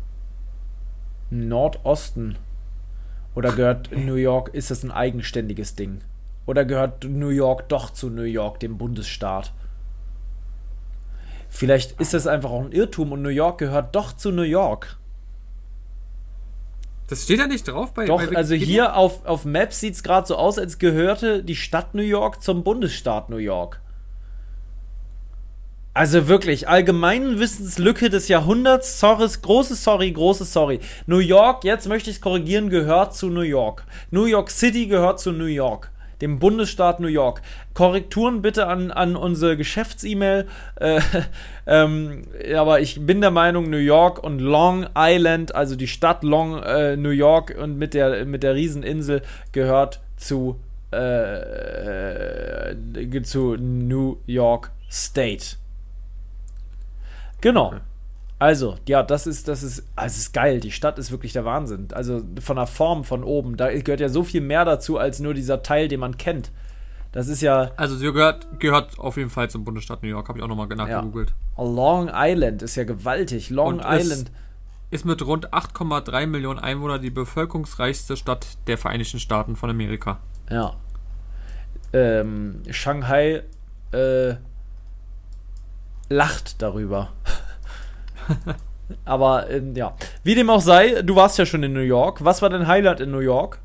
[1.30, 2.36] Nordosten.
[3.34, 6.00] Oder gehört New York, ist das ein eigenständiges Ding?
[6.46, 9.52] Oder gehört New York doch zu New York, dem Bundesstaat?
[11.48, 14.96] Vielleicht ist das einfach auch ein Irrtum und New York gehört doch zu New York.
[17.08, 20.04] Das steht ja nicht drauf bei Doch, bei also hier auf, auf Maps sieht es
[20.04, 23.80] gerade so aus, als gehörte die Stadt New York zum Bundesstaat New York.
[25.92, 30.78] Also wirklich, allgemeinen Wissenslücke des Jahrhunderts, sorry, großes Sorry, großes Sorry.
[31.06, 33.84] New York, jetzt möchte ich es korrigieren, gehört zu New York.
[34.10, 37.42] New York City gehört zu New York dem Bundesstaat New York.
[37.74, 40.46] Korrekturen bitte an, an unsere Geschäfts-E-Mail.
[40.76, 41.00] Äh,
[41.66, 42.22] ähm,
[42.54, 46.96] aber ich bin der Meinung, New York und Long Island, also die Stadt Long äh,
[46.96, 49.22] New York und mit der, mit der Rieseninsel
[49.52, 52.74] gehört zu, äh,
[53.22, 55.56] zu New York State.
[57.40, 57.68] Genau.
[57.68, 57.80] Okay.
[58.38, 60.60] Also, ja, das ist, das ist, also ist geil.
[60.60, 61.88] Die Stadt ist wirklich der Wahnsinn.
[61.92, 65.34] Also von der Form von oben, da gehört ja so viel mehr dazu als nur
[65.34, 66.50] dieser Teil, den man kennt.
[67.12, 67.70] Das ist ja.
[67.76, 70.68] Also sie gehört, gehört auf jeden Fall zum Bundesstaat New York, habe ich auch nochmal
[70.68, 71.34] nachgegoogelt.
[71.58, 71.64] Ja.
[71.64, 73.50] Long Island ist ja gewaltig.
[73.50, 74.30] Long Und Island.
[74.90, 80.18] Ist mit rund 8,3 Millionen Einwohnern die bevölkerungsreichste Stadt der Vereinigten Staaten von Amerika.
[80.48, 80.74] Ja.
[81.92, 83.42] Ähm, Shanghai
[83.92, 84.34] äh,
[86.10, 87.12] lacht darüber.
[89.04, 89.94] Aber ähm, ja,
[90.24, 92.24] wie dem auch sei, du warst ja schon in New York.
[92.24, 93.60] Was war dein Highlight in New York?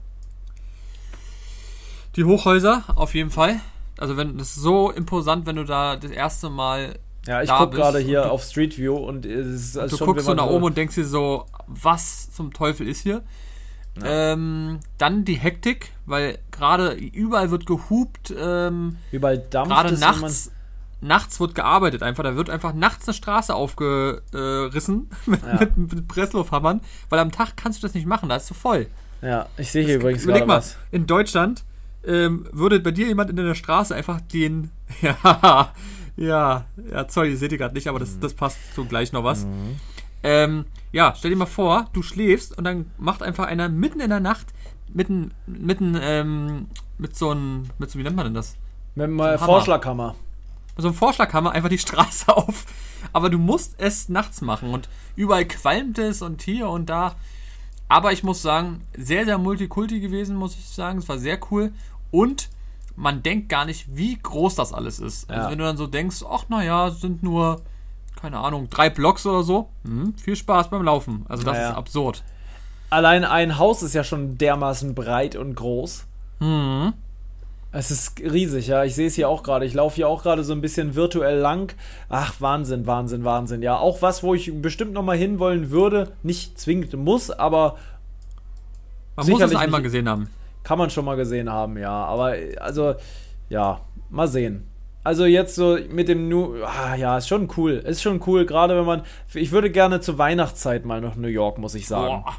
[2.16, 3.60] Die Hochhäuser, auf jeden Fall.
[3.98, 7.76] Also wenn das ist so imposant, wenn du da das erste Mal ja, ich gucke
[7.76, 10.78] gerade hier auf Street View und es ist also Du guckst so nach oben und
[10.78, 13.24] denkst dir so, was zum Teufel ist hier?
[14.00, 14.34] Ja.
[14.34, 18.34] Ähm, dann die Hektik, weil gerade überall wird gehupt.
[18.38, 20.52] Ähm, überall dampft Gerade nachts
[21.06, 22.24] nachts wird gearbeitet einfach.
[22.24, 25.60] Da wird einfach nachts eine Straße aufgerissen mit, ja.
[25.60, 28.88] mit, mit Presslufthammern, weil am Tag kannst du das nicht machen, da ist zu voll.
[29.22, 30.78] Ja, ich sehe hier das, übrigens Überleg mal, was.
[30.92, 31.64] in Deutschland
[32.06, 35.74] ähm, würde bei dir jemand in der Straße einfach den, ja,
[36.18, 38.22] ja, ja, sorry, seht ihr gerade nicht, aber das, mhm.
[38.22, 39.46] das passt so gleich noch was.
[39.46, 39.80] Mhm.
[40.24, 44.10] Ähm, ja, stell dir mal vor, du schläfst und dann macht einfach einer mitten in
[44.10, 44.48] der Nacht
[44.94, 48.56] mitten, mitten, ähm, mit so einem, mit so, wie nennt man denn das?
[48.96, 50.16] Mit einem so Vorschlaghammer
[50.78, 52.66] so einem Vorschlaghammer einfach die Straße auf.
[53.14, 57.16] Aber du musst es nachts machen und überall qualmt es und hier und da.
[57.88, 61.00] Aber ich muss sagen, sehr, sehr multikulti gewesen, muss ich sagen.
[61.00, 61.72] Es war sehr cool
[62.12, 62.50] und
[62.96, 65.30] man denkt gar nicht, wie groß das alles ist.
[65.30, 65.38] Also ja.
[65.40, 67.62] Also wenn du dann so denkst, ach naja, sind nur,
[68.20, 69.70] keine Ahnung, drei Blocks oder so.
[69.84, 71.26] Hm, viel Spaß beim Laufen.
[71.28, 71.70] Also das naja.
[71.70, 72.24] ist absurd.
[72.90, 76.06] Allein ein Haus ist ja schon dermaßen breit und groß.
[76.40, 76.94] Mhm.
[77.78, 78.86] Es ist riesig, ja.
[78.86, 79.66] Ich sehe es hier auch gerade.
[79.66, 81.74] Ich laufe hier auch gerade so ein bisschen virtuell lang.
[82.08, 83.62] Ach, Wahnsinn, Wahnsinn, Wahnsinn.
[83.62, 86.14] Ja, auch was, wo ich bestimmt nochmal hinwollen würde.
[86.24, 87.76] Nicht zwingend muss, aber.
[89.18, 90.30] Man muss es einmal gesehen haben.
[90.64, 91.92] Kann man schon mal gesehen haben, ja.
[91.92, 92.96] Aber, also,
[93.50, 94.68] ja, mal sehen.
[95.04, 97.74] Also jetzt so mit dem New, ah, ja, ist schon cool.
[97.74, 101.58] Ist schon cool, gerade wenn man, ich würde gerne zur Weihnachtszeit mal nach New York,
[101.58, 102.24] muss ich sagen.
[102.24, 102.36] Boah,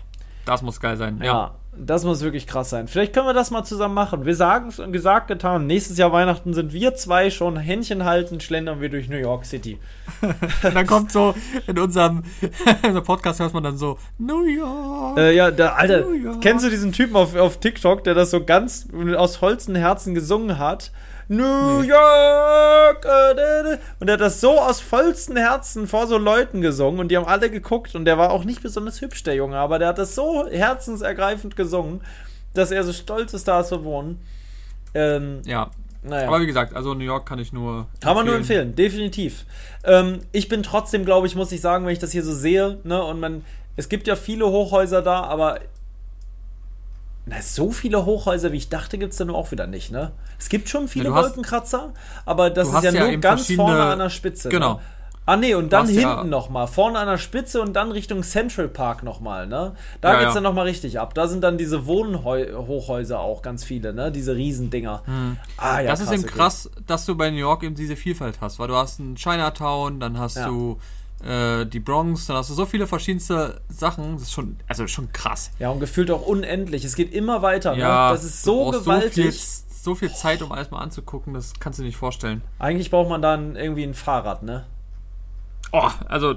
[0.46, 1.24] das muss geil sein, ja.
[1.24, 1.54] ja.
[1.78, 2.88] Das muss wirklich krass sein.
[2.88, 4.24] Vielleicht können wir das mal zusammen machen.
[4.24, 5.66] Wir sagen es und gesagt, getan.
[5.66, 9.78] Nächstes Jahr Weihnachten sind wir zwei schon Händchen halten, schlendern wir durch New York City.
[10.22, 10.34] und
[10.74, 11.34] dann kommt so
[11.66, 15.18] in unserem, in unserem Podcast hört man dann so New York.
[15.18, 16.04] Äh, ja, der, Alter,
[16.40, 20.58] kennst du diesen Typen auf, auf TikTok, der das so ganz aus vollstem Herzen gesungen
[20.58, 20.92] hat?
[21.28, 21.88] New nee.
[21.88, 23.04] York!
[23.04, 27.16] Äh, und er hat das so aus vollstem Herzen vor so Leuten gesungen und die
[27.16, 29.98] haben alle geguckt und der war auch nicht besonders hübsch, der Junge, aber der hat
[29.98, 32.00] das so herzensergreifend gesungen,
[32.54, 34.20] dass er so stolz ist, da zu wohnen.
[34.94, 35.70] Ähm, ja.
[36.02, 36.28] Naja.
[36.28, 37.88] Aber wie gesagt, also New York kann ich nur.
[38.00, 39.44] Kann man nur empfehlen, definitiv.
[39.82, 42.78] Ähm, ich bin trotzdem, glaube ich, muss ich sagen, wenn ich das hier so sehe,
[42.84, 45.58] ne, und man, es gibt ja viele Hochhäuser da, aber
[47.28, 50.12] na, so viele Hochhäuser, wie ich dachte, gibt es da nur auch wieder nicht, ne?
[50.38, 51.92] Es gibt schon viele ja, Wolkenkratzer,
[52.24, 54.48] aber das ist ja, ja nur ganz vorne an der Spitze.
[54.48, 54.74] Genau.
[54.74, 54.80] Ne?
[55.28, 58.68] Ah nee, und dann hinten ja, nochmal, vorne an der Spitze und dann Richtung Central
[58.68, 59.74] Park nochmal, ne?
[60.00, 60.34] Da ja, geht's ja.
[60.34, 61.14] dann nochmal richtig ab.
[61.14, 64.12] Da sind dann diese Wohnhochhäuser auch ganz viele, ne?
[64.12, 65.02] Diese Riesendinger.
[65.04, 65.36] Hm.
[65.56, 68.60] Ah, ja, das ist eben krass, dass du bei New York eben diese Vielfalt hast,
[68.60, 70.46] weil du hast einen Chinatown, dann hast ja.
[70.46, 70.78] du
[71.24, 74.14] äh, die Bronx, dann hast du so viele verschiedenste Sachen.
[74.14, 75.50] Das ist schon, also schon krass.
[75.58, 76.84] Ja, und gefühlt auch unendlich.
[76.84, 77.80] Es geht immer weiter, ne?
[77.80, 79.14] Ja, Das ist so gewaltig.
[79.14, 82.42] So viel, so viel Zeit, um alles mal anzugucken, das kannst du dir nicht vorstellen.
[82.58, 84.66] Eigentlich braucht man dann irgendwie ein Fahrrad, ne?
[85.72, 86.34] Oh, also,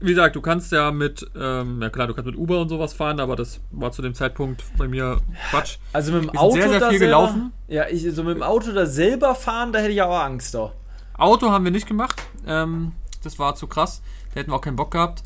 [0.00, 2.92] wie gesagt, du kannst ja mit, ähm, ja klar, du kannst mit Uber und sowas
[2.92, 5.78] fahren, aber das war zu dem Zeitpunkt bei mir Quatsch.
[5.92, 7.52] Also mit dem Auto sehr, sehr viel selber, gelaufen.
[7.68, 10.72] Ja, ich, so mit dem Auto da selber fahren, da hätte ich auch Angst doch.
[11.16, 12.22] Auto haben wir nicht gemacht.
[12.46, 12.92] Ähm,
[13.24, 14.02] das war zu krass.
[14.32, 15.22] Da hätten wir auch keinen Bock gehabt.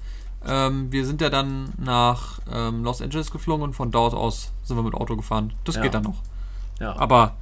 [0.47, 4.77] Ähm, wir sind ja dann nach ähm, Los Angeles geflogen und von dort aus sind
[4.77, 5.53] wir mit Auto gefahren.
[5.65, 5.83] Das ja.
[5.83, 6.23] geht dann noch.
[6.81, 6.97] Ja.
[6.97, 7.35] Aber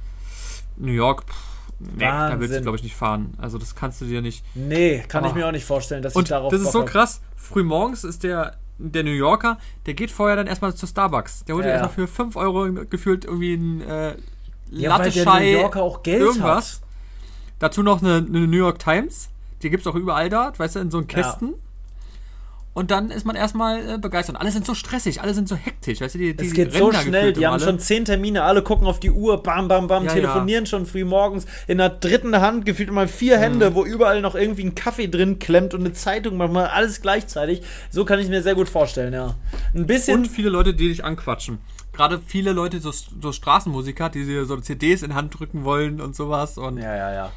[0.77, 1.47] New York, pff,
[1.79, 3.33] Nee, da willst du, glaube ich, nicht fahren.
[3.37, 4.43] Also das kannst du dir nicht.
[4.55, 5.27] Nee, kann oh.
[5.27, 6.51] ich mir auch nicht vorstellen, dass und ich darauf.
[6.51, 7.21] Das ist so krass.
[7.35, 11.45] Frühmorgens ist der, der New Yorker, der geht vorher dann erstmal zu Starbucks.
[11.45, 14.15] Der holt ja, erstmal für 5 Euro gefühlt irgendwie ein äh,
[14.71, 16.73] ja, Latte weil der New Yorker auch Geld irgendwas.
[16.73, 16.81] Hat.
[17.59, 19.29] Dazu noch eine, eine, New York Times.
[19.63, 21.49] Die gibt es auch überall dort, weißt du, in so einem Kästen.
[21.49, 21.55] Ja.
[22.77, 24.39] Und dann ist man erstmal äh, begeistert.
[24.39, 25.99] Alle sind so stressig, alle sind so hektisch.
[25.99, 27.63] Weißt du, die, die es geht so schnell, die haben alle.
[27.63, 30.69] schon zehn Termine, alle gucken auf die Uhr, bam, bam, bam, ja, telefonieren ja.
[30.69, 31.47] schon früh morgens.
[31.65, 33.41] In der dritten Hand gefühlt mal vier mhm.
[33.41, 37.63] Hände, wo überall noch irgendwie ein Kaffee drin klemmt und eine Zeitung, manchmal alles gleichzeitig.
[37.89, 39.33] So kann ich mir sehr gut vorstellen, ja.
[39.73, 40.19] Ein bisschen.
[40.19, 41.57] Und viele Leute, die dich anquatschen
[41.93, 46.59] gerade viele Leute, so, so Straßenmusiker, die so CDs in Hand drücken wollen und sowas.
[46.59, 47.31] Und ja, ja, ja.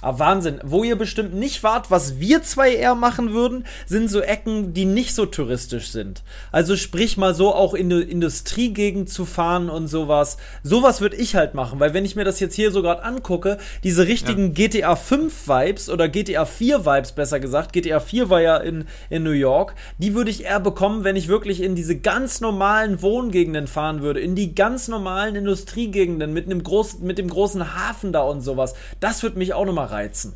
[0.00, 0.60] Aber Wahnsinn.
[0.62, 4.84] Wo ihr bestimmt nicht wart, was wir zwei eher machen würden, sind so Ecken, die
[4.84, 6.22] nicht so touristisch sind.
[6.52, 10.36] Also sprich mal so auch in die Industriegegend zu fahren und sowas.
[10.62, 13.58] Sowas würde ich halt machen, weil wenn ich mir das jetzt hier so gerade angucke,
[13.82, 14.68] diese richtigen ja.
[14.68, 19.24] GTA 5 Vibes oder GTA 4 Vibes besser gesagt, GTA 4 war ja in, in
[19.24, 23.66] New York, die würde ich eher bekommen, wenn ich wirklich in diese ganz normalen Wohngegenden
[23.66, 28.20] fahren würde, in die ganz normalen Industriegegenden mit einem großen, mit dem großen Hafen da
[28.20, 28.74] und sowas.
[29.00, 30.34] Das würde mich auch nochmal reizen.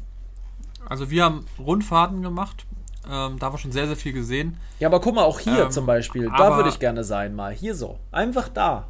[0.89, 2.67] Also wir haben Rundfahrten gemacht.
[3.05, 4.57] Ähm, da haben wir schon sehr, sehr viel gesehen.
[4.79, 6.31] Ja, aber guck mal, auch hier ähm, zum Beispiel.
[6.37, 7.53] Da würde ich gerne sein, mal.
[7.53, 7.99] Hier so.
[8.13, 8.87] Einfach da.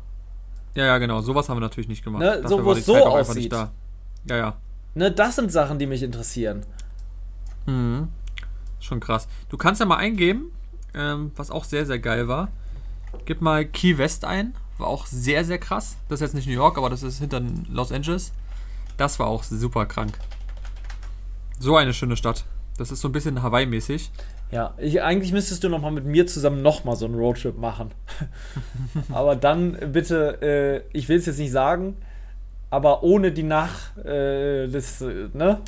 [0.74, 1.20] Ja, ja, genau.
[1.20, 2.22] Sowas haben wir natürlich nicht gemacht.
[2.22, 3.52] Ne, so, wo es so aussieht.
[3.52, 4.56] Ja, ja.
[4.94, 6.64] Ne, das sind Sachen, die mich interessieren.
[7.66, 8.08] Mhm.
[8.80, 9.28] Schon krass.
[9.48, 10.50] Du kannst ja mal eingeben,
[10.94, 12.48] ähm, was auch sehr, sehr geil war.
[13.24, 14.54] Gib mal Key West ein.
[14.78, 15.96] War auch sehr, sehr krass.
[16.08, 18.32] Das ist jetzt nicht New York, aber das ist hinter Los Angeles.
[18.96, 20.18] Das war auch super krank.
[21.62, 22.44] So eine schöne Stadt.
[22.76, 24.10] Das ist so ein bisschen Hawaii-mäßig.
[24.50, 27.56] Ja, ich, eigentlich müsstest du noch mal mit mir zusammen noch mal so einen Roadtrip
[27.56, 27.92] machen.
[29.12, 31.98] aber dann bitte, äh, ich will es jetzt nicht sagen,
[32.68, 35.60] aber ohne die Nach, äh, das, äh, ne?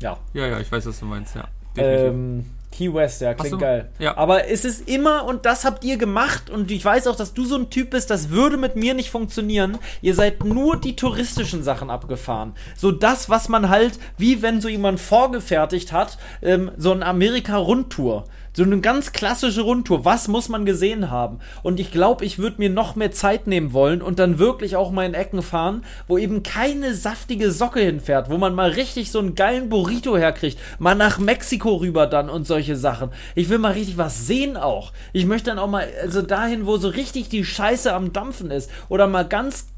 [0.00, 0.16] Ja.
[0.32, 1.46] Ja, ja, ich weiß, was du meinst, ja.
[1.76, 3.90] Ähm, Key West, ja, klingt geil.
[3.98, 4.16] Ja.
[4.16, 7.44] Aber es ist immer, und das habt ihr gemacht, und ich weiß auch, dass du
[7.44, 9.78] so ein Typ bist, das würde mit mir nicht funktionieren.
[10.00, 12.54] Ihr seid nur die touristischen Sachen abgefahren.
[12.76, 18.24] So das, was man halt, wie wenn so jemand vorgefertigt hat, ähm, so ein Amerika-Rundtour.
[18.54, 20.04] So eine ganz klassische Rundtour.
[20.04, 21.38] Was muss man gesehen haben?
[21.62, 24.90] Und ich glaube, ich würde mir noch mehr Zeit nehmen wollen und dann wirklich auch
[24.90, 29.20] mal in Ecken fahren, wo eben keine saftige Socke hinfährt, wo man mal richtig so
[29.20, 30.58] einen geilen Burrito herkriegt.
[30.78, 33.08] Mal nach Mexiko rüber dann und solche Sachen.
[33.34, 34.92] Ich will mal richtig was sehen auch.
[35.14, 38.70] Ich möchte dann auch mal, also dahin, wo so richtig die Scheiße am Dampfen ist.
[38.90, 39.68] Oder mal ganz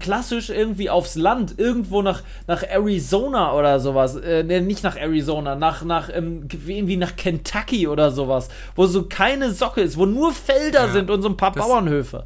[0.00, 4.16] klassisch irgendwie aufs Land, irgendwo nach, nach Arizona oder sowas.
[4.16, 9.52] Äh, nicht nach Arizona, nach, nach ähm, irgendwie nach Kentucky oder sowas, wo so keine
[9.52, 12.24] Socke ist, wo nur Felder ja, sind und so ein paar das, Bauernhöfe.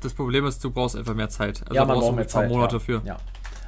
[0.00, 1.62] Das Problem ist, du brauchst einfach mehr Zeit.
[1.62, 2.80] Also ja, man brauchst braucht mehr ein paar Zeit, Monate ja.
[2.80, 3.02] für.
[3.04, 3.16] Ja.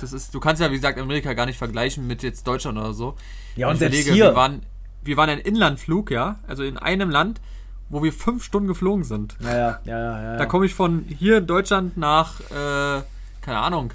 [0.00, 2.92] Das ist, du kannst ja, wie gesagt, Amerika gar nicht vergleichen mit jetzt Deutschland oder
[2.92, 3.14] so.
[3.56, 4.14] Ja, und selbst hier.
[4.14, 4.62] Wir waren,
[5.02, 7.40] wir waren ein Inlandflug, ja, also in einem Land,
[7.88, 9.36] wo wir fünf Stunden geflogen sind.
[9.40, 10.22] Ja, ja, ja, ja.
[10.22, 10.36] ja.
[10.36, 13.02] Da komme ich von hier in Deutschland nach, äh,
[13.40, 13.92] keine Ahnung,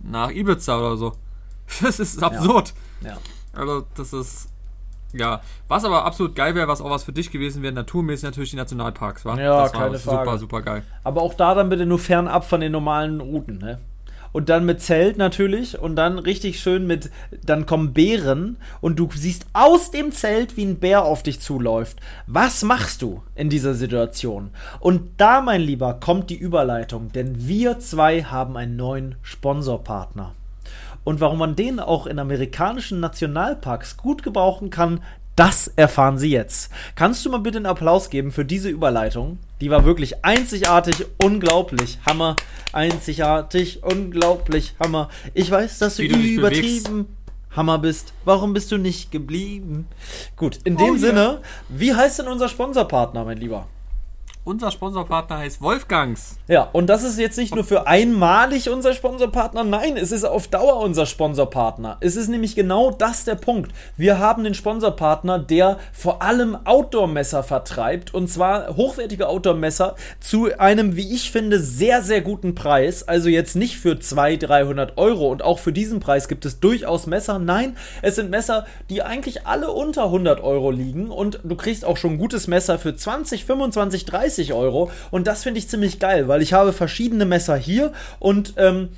[0.00, 1.12] nach Ibiza oder so.
[1.80, 2.74] Das ist absurd.
[3.00, 3.12] Ja.
[3.12, 3.18] ja.
[3.54, 4.48] Also, das ist.
[5.12, 8.50] Ja, was aber absolut geil wäre, was auch was für dich gewesen wäre, naturmäßig natürlich
[8.50, 9.38] die Nationalparks, war.
[9.38, 10.24] Ja, das keine war Frage.
[10.24, 10.82] Super, super geil.
[11.04, 13.78] Aber auch da dann bitte nur fernab von den normalen Routen, ne?
[14.32, 17.10] und dann mit Zelt natürlich und dann richtig schön mit,
[17.44, 21.98] dann kommen Bären und du siehst aus dem Zelt, wie ein Bär auf dich zuläuft.
[22.26, 24.50] Was machst du in dieser Situation?
[24.80, 30.34] Und da, mein Lieber, kommt die Überleitung, denn wir zwei haben einen neuen Sponsorpartner.
[31.04, 35.00] Und warum man den auch in amerikanischen Nationalparks gut gebrauchen kann,
[35.36, 36.70] das erfahren Sie jetzt.
[36.94, 39.38] Kannst du mal bitte einen Applaus geben für diese Überleitung?
[39.60, 42.36] Die war wirklich einzigartig, unglaublich, Hammer.
[42.72, 45.08] Einzigartig, unglaublich, Hammer.
[45.32, 47.16] Ich weiß, dass du, du übertrieben
[47.56, 48.12] Hammer bist.
[48.24, 49.86] Warum bist du nicht geblieben?
[50.36, 51.40] Gut, in dem oh, Sinne, ja.
[51.68, 53.66] wie heißt denn unser Sponsorpartner, mein Lieber?
[54.44, 56.36] Unser Sponsorpartner heißt Wolfgangs.
[56.48, 60.48] Ja, und das ist jetzt nicht nur für einmalig unser Sponsorpartner, nein, es ist auf
[60.48, 61.98] Dauer unser Sponsorpartner.
[62.00, 63.70] Es ist nämlich genau das der Punkt.
[63.96, 70.96] Wir haben den Sponsorpartner, der vor allem Outdoor-Messer vertreibt und zwar hochwertige Outdoor-Messer zu einem,
[70.96, 73.06] wie ich finde, sehr, sehr guten Preis.
[73.06, 77.06] Also jetzt nicht für 200, 300 Euro und auch für diesen Preis gibt es durchaus
[77.06, 77.38] Messer.
[77.38, 81.96] Nein, es sind Messer, die eigentlich alle unter 100 Euro liegen und du kriegst auch
[81.96, 84.90] schon ein gutes Messer für 20, 25, 30 30 Euro.
[85.10, 88.90] Und das finde ich ziemlich geil, weil ich habe verschiedene Messer hier und ähm,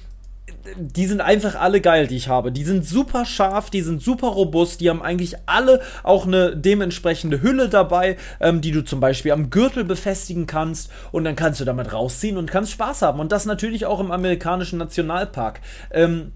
[0.76, 2.52] die sind einfach alle geil, die ich habe.
[2.52, 7.42] Die sind super scharf, die sind super robust, die haben eigentlich alle auch eine dementsprechende
[7.42, 11.64] Hülle dabei, ähm, die du zum Beispiel am Gürtel befestigen kannst und dann kannst du
[11.64, 13.20] damit rausziehen und kannst Spaß haben.
[13.20, 15.60] Und das natürlich auch im amerikanischen Nationalpark.
[15.90, 16.32] Ähm,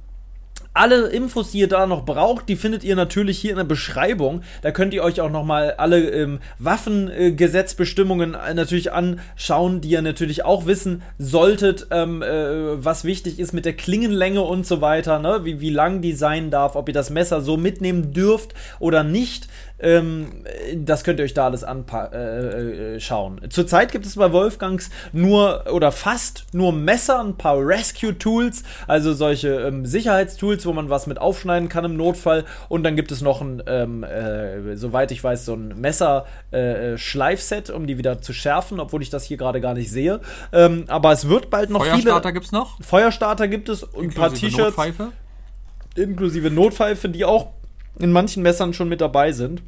[0.78, 4.42] alle Infos, die ihr da noch braucht, die findet ihr natürlich hier in der Beschreibung.
[4.62, 10.44] Da könnt ihr euch auch nochmal alle ähm, Waffengesetzbestimmungen äh, natürlich anschauen, die ihr natürlich
[10.44, 15.40] auch wissen solltet, ähm, äh, was wichtig ist mit der Klingenlänge und so weiter, ne?
[15.42, 19.48] wie, wie lang die sein darf, ob ihr das Messer so mitnehmen dürft oder nicht.
[19.80, 23.38] Ähm, das könnt ihr euch da alles anschauen.
[23.42, 28.64] Äh, äh, Zurzeit gibt es bei Wolfgangs nur oder fast nur Messer, ein paar Rescue-Tools,
[28.88, 32.44] also solche ähm, Sicherheitstools, wo man was mit aufschneiden kann im Notfall.
[32.68, 37.72] Und dann gibt es noch ein, ähm, äh, soweit ich weiß, so ein Messer-Schleifset, äh,
[37.72, 40.20] um die wieder zu schärfen, obwohl ich das hier gerade gar nicht sehe.
[40.52, 42.12] Ähm, aber es wird bald noch Feuerstarter viele.
[42.12, 42.82] Feuerstarter gibt es noch?
[42.82, 44.76] Feuerstarter gibt es und ein paar T-Shirts.
[45.96, 47.48] Inklusive Notpfeife, die auch
[47.98, 49.62] in manchen Messern schon mit dabei sind.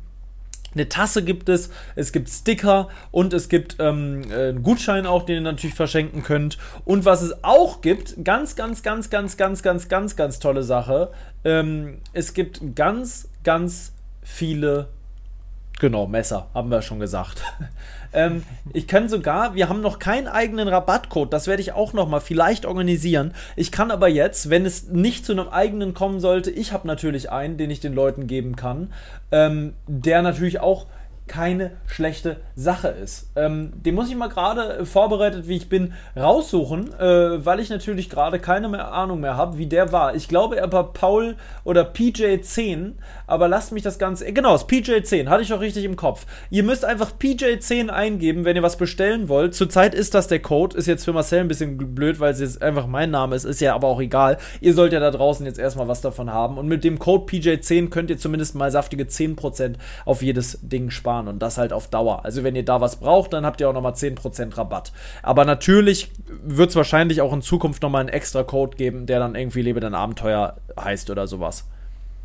[0.75, 5.37] Eine Tasse gibt es, es gibt Sticker und es gibt ähm, einen Gutschein auch, den
[5.37, 6.59] ihr natürlich verschenken könnt.
[6.85, 11.11] Und was es auch gibt, ganz, ganz, ganz, ganz, ganz, ganz, ganz, ganz tolle Sache.
[11.45, 14.89] Ähm, es gibt ganz, ganz viele,
[15.81, 17.43] genau, Messer, haben wir schon gesagt.
[18.13, 18.43] Ähm,
[18.73, 22.21] ich kann sogar, wir haben noch keinen eigenen Rabattcode, das werde ich auch noch mal
[22.21, 23.35] vielleicht organisieren.
[23.57, 27.31] Ich kann aber jetzt, wenn es nicht zu einem eigenen kommen sollte, ich habe natürlich
[27.31, 28.93] einen, den ich den Leuten geben kann,
[29.31, 30.87] ähm, der natürlich auch
[31.31, 33.31] keine schlechte Sache ist.
[33.37, 38.11] Ähm, den muss ich mal gerade vorbereitet, wie ich bin, raussuchen, äh, weil ich natürlich
[38.11, 40.17] gerade keine mehr Ahnung mehr habe, wie der war.
[40.17, 42.95] Ich glaube, er war Paul oder PJ10,
[43.29, 44.33] aber lasst mich das Ganze.
[44.33, 46.27] Genau, das PJ10, hatte ich auch richtig im Kopf.
[46.51, 49.55] Ihr müsst einfach PJ10 eingeben, wenn ihr was bestellen wollt.
[49.55, 52.61] Zurzeit ist das der Code, ist jetzt für Marcel ein bisschen blöd, weil es jetzt
[52.61, 54.39] einfach mein Name ist, ist ja aber auch egal.
[54.61, 56.59] Ihr sollt ja da draußen jetzt erstmal was davon haben.
[56.59, 61.20] Und mit dem Code PJ10 könnt ihr zumindest mal saftige 10% auf jedes Ding sparen
[61.21, 62.25] fahren und das halt auf Dauer.
[62.25, 64.93] Also wenn ihr da was braucht, dann habt ihr auch nochmal 10% Rabatt.
[65.23, 66.11] Aber natürlich
[66.43, 69.81] wird es wahrscheinlich auch in Zukunft nochmal einen extra Code geben, der dann irgendwie Lebe
[69.81, 71.67] dein Abenteuer heißt oder sowas.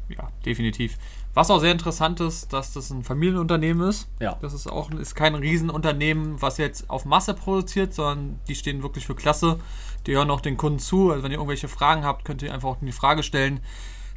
[0.09, 0.97] Ja, definitiv.
[1.33, 4.07] Was auch sehr interessant ist, dass das ein Familienunternehmen ist.
[4.21, 4.37] Ja.
[4.41, 9.05] Das ist auch ist kein Riesenunternehmen, was jetzt auf Masse produziert, sondern die stehen wirklich
[9.05, 9.59] für Klasse.
[10.07, 11.11] Die hören auch den Kunden zu.
[11.11, 13.59] Also wenn ihr irgendwelche Fragen habt, könnt ihr einfach auch die Frage stellen.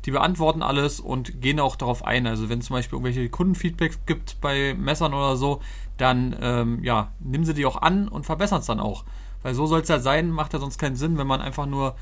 [0.08, 2.26] Die beantworten alles und gehen auch darauf ein.
[2.26, 5.60] Also wenn es zum Beispiel irgendwelche Kundenfeedbacks gibt bei Messern oder so,
[5.98, 9.04] dann ähm, ja, nehmen sie die auch an und verbessern es dann auch.
[9.42, 11.94] Weil so soll es ja sein, macht ja sonst keinen Sinn, wenn man einfach nur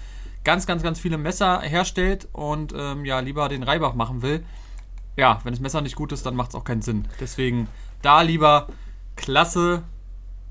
[0.45, 4.47] ganz, ganz, ganz viele Messer herstellt und ähm, ja, lieber den Reibach machen will.
[5.17, 7.09] Ja, wenn das Messer nicht gut ist, dann macht es auch keinen Sinn.
[7.19, 7.67] Deswegen
[8.03, 8.69] da lieber
[9.17, 9.83] klasse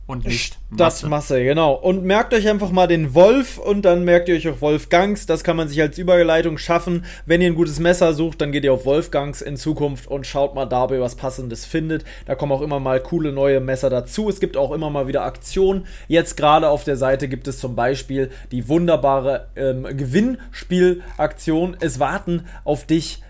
[0.07, 0.77] und nicht Masse.
[0.77, 1.73] Das Masse, genau.
[1.73, 5.25] Und merkt euch einfach mal den Wolf und dann merkt ihr euch auch Wolfgangs.
[5.25, 7.05] Das kann man sich als Überleitung schaffen.
[7.25, 10.53] Wenn ihr ein gutes Messer sucht, dann geht ihr auf Wolfgangs in Zukunft und schaut
[10.53, 12.05] mal da, ob ihr was Passendes findet.
[12.25, 14.29] Da kommen auch immer mal coole neue Messer dazu.
[14.29, 15.87] Es gibt auch immer mal wieder Aktionen.
[16.07, 21.77] Jetzt gerade auf der Seite gibt es zum Beispiel die wunderbare ähm, Gewinnspielaktion.
[21.79, 23.21] Es warten auf dich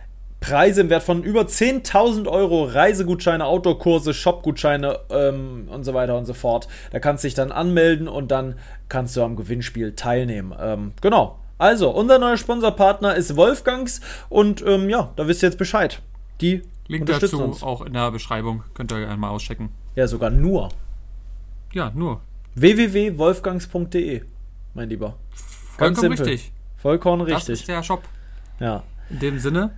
[0.45, 6.25] Preise im Wert von über 10.000 Euro, Reisegutscheine, Outdoor-Kurse, Shopgutscheine ähm, und so weiter und
[6.25, 6.67] so fort.
[6.91, 8.53] Da kannst du dich dann anmelden und dann
[8.87, 10.53] kannst du am Gewinnspiel teilnehmen.
[10.59, 11.39] Ähm, genau.
[11.57, 16.01] Also, unser neuer Sponsorpartner ist Wolfgangs und ähm, ja, da wisst ihr jetzt Bescheid.
[16.41, 17.63] Die Link dazu uns.
[17.63, 18.63] auch in der Beschreibung.
[18.75, 19.69] Könnt ihr einmal auschecken.
[19.95, 20.69] Ja, sogar nur.
[21.73, 22.21] Ja, nur.
[22.53, 24.21] www.wolfgangs.de,
[24.75, 25.15] mein Lieber.
[25.77, 26.33] Ganz Vollkommen simpel.
[26.33, 26.51] richtig.
[26.77, 27.45] Vollkommen richtig.
[27.47, 28.03] Das ist der Shop.
[28.59, 28.83] Ja.
[29.09, 29.71] In dem Sinne,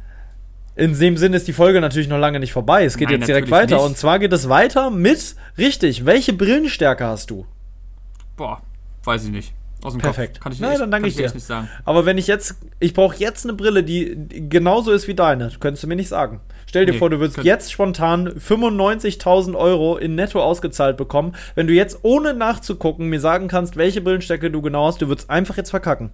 [0.77, 2.85] in dem Sinne ist die Folge natürlich noch lange nicht vorbei.
[2.85, 3.77] Es geht Nein, jetzt direkt weiter.
[3.77, 3.85] Nicht.
[3.85, 7.45] Und zwar geht es weiter mit, richtig, welche Brillenstärke hast du?
[8.35, 8.61] Boah,
[9.03, 9.53] weiß ich nicht.
[9.83, 10.35] Aus dem Perfekt.
[10.35, 10.43] Kopf.
[10.43, 11.31] Kann ich Nein, echt, dann danke ich dir.
[11.31, 11.67] Nicht sagen.
[11.83, 14.15] Aber wenn ich jetzt, ich brauche jetzt eine Brille, die
[14.49, 16.41] genauso ist wie deine, könntest du mir nicht sagen.
[16.67, 21.33] Stell dir nee, vor, du würdest jetzt spontan 95.000 Euro in Netto ausgezahlt bekommen.
[21.55, 25.29] Wenn du jetzt ohne nachzugucken mir sagen kannst, welche Brillenstecke du genau hast, du würdest
[25.29, 26.11] einfach jetzt verkacken.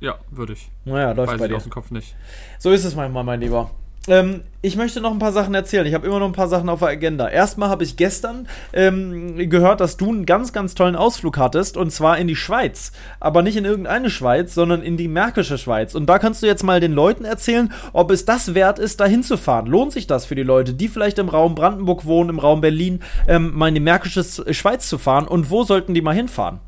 [0.00, 0.70] Ja, würde ich.
[0.84, 1.56] Naja, läuft Weiß bei dir.
[1.56, 2.16] aus dem Kopf nicht.
[2.58, 3.70] So ist es manchmal, mein Lieber.
[4.06, 5.86] Ähm, ich möchte noch ein paar Sachen erzählen.
[5.86, 7.28] Ich habe immer noch ein paar Sachen auf der Agenda.
[7.28, 11.90] Erstmal habe ich gestern ähm, gehört, dass du einen ganz, ganz tollen Ausflug hattest und
[11.90, 12.92] zwar in die Schweiz.
[13.20, 15.94] Aber nicht in irgendeine Schweiz, sondern in die Märkische Schweiz.
[15.94, 19.06] Und da kannst du jetzt mal den Leuten erzählen, ob es das wert ist, da
[19.06, 19.66] hinzufahren.
[19.66, 23.00] Lohnt sich das für die Leute, die vielleicht im Raum Brandenburg wohnen, im Raum Berlin,
[23.26, 25.26] ähm, mal in die Märkische Schweiz zu fahren?
[25.26, 26.60] Und wo sollten die mal hinfahren?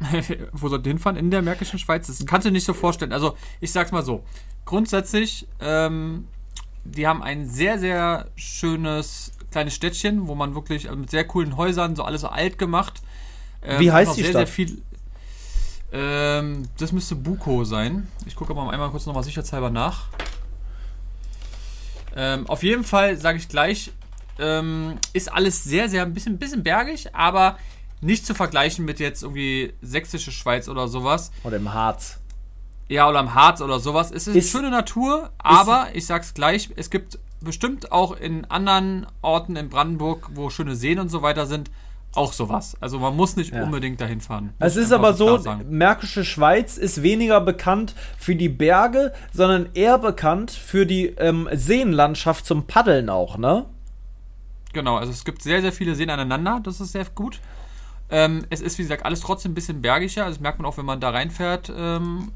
[0.52, 1.16] wo sollten die hinfahren?
[1.16, 2.06] In der Märkischen Schweiz?
[2.06, 3.12] Das kannst du dir nicht so vorstellen.
[3.12, 4.22] Also, ich sag's mal so
[4.66, 6.28] grundsätzlich, ähm,
[6.84, 11.56] die haben ein sehr, sehr schönes kleines Städtchen, wo man wirklich also mit sehr coolen
[11.56, 13.00] Häusern, so alles so alt gemacht.
[13.62, 14.46] Ähm, Wie heißt die sehr, Stadt?
[14.48, 14.82] Sehr viel,
[15.92, 18.06] ähm, das müsste Buko sein.
[18.26, 20.08] Ich gucke aber einmal kurz nochmal sicherheitshalber nach.
[22.14, 23.92] Ähm, auf jeden Fall sage ich gleich,
[24.38, 27.58] ähm, ist alles sehr, sehr ein bisschen, bisschen bergig, aber
[28.00, 31.30] nicht zu vergleichen mit jetzt irgendwie sächsische Schweiz oder sowas.
[31.44, 32.18] Oder im Harz.
[32.88, 34.10] Ja, oder am Harz oder sowas.
[34.12, 39.06] Es ist, ist schöne Natur, aber ich sag's gleich, es gibt bestimmt auch in anderen
[39.22, 41.70] Orten in Brandenburg, wo schöne Seen und so weiter sind,
[42.14, 42.76] auch sowas.
[42.80, 43.62] Also man muss nicht ja.
[43.62, 44.54] unbedingt dahin fahren.
[44.58, 50.50] Es ist aber so, Märkische Schweiz ist weniger bekannt für die Berge, sondern eher bekannt
[50.50, 53.66] für die ähm, Seenlandschaft zum Paddeln auch, ne?
[54.72, 57.40] Genau, also es gibt sehr, sehr viele Seen aneinander, das ist sehr gut.
[58.08, 60.76] Ähm, es ist, wie gesagt, alles trotzdem ein bisschen bergischer, also das merkt man auch,
[60.78, 61.72] wenn man da reinfährt.
[61.74, 62.30] Ähm,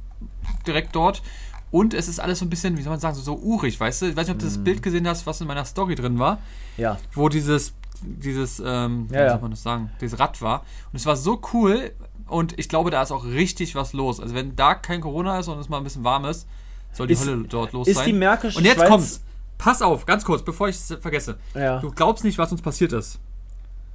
[0.67, 1.23] direkt dort.
[1.71, 4.03] Und es ist alles so ein bisschen, wie soll man sagen, so, so urig, weißt
[4.03, 4.07] du?
[4.07, 4.65] Ich weiß nicht, ob du das mm.
[4.65, 6.39] Bild gesehen hast, was in meiner Story drin war.
[6.77, 6.99] Ja.
[7.13, 10.65] Wo dieses, dieses, ähm, ja, wie soll man das sagen, dieses Rad war.
[10.93, 11.93] Und es war so cool
[12.27, 14.21] und ich glaube, da ist auch richtig was los.
[14.21, 16.49] Also wenn da kein Corona ist und es mal ein bisschen warm ist,
[16.93, 18.07] soll die ist, Hölle dort los ist sein.
[18.07, 19.21] Die Märkische und jetzt Schweiz kommt's.
[19.59, 21.39] Pass auf, ganz kurz, bevor ich es vergesse.
[21.55, 21.81] Ja.
[21.81, 23.19] Du glaubst nicht, was uns passiert ist.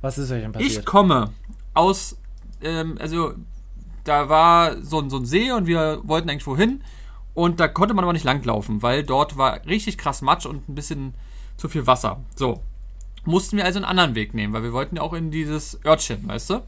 [0.01, 0.71] Was ist euch denn passiert?
[0.71, 1.31] Ich komme
[1.73, 2.17] aus,
[2.61, 3.33] ähm, also
[4.05, 6.81] da war so, ein, so ein See und wir wollten eigentlich wohin.
[7.33, 10.75] Und da konnte man aber nicht langlaufen, weil dort war richtig krass Matsch und ein
[10.75, 11.13] bisschen
[11.57, 12.21] zu viel Wasser.
[12.35, 12.61] So.
[13.25, 16.27] Mussten wir also einen anderen Weg nehmen, weil wir wollten ja auch in dieses Örtchen,
[16.27, 16.61] weißt du?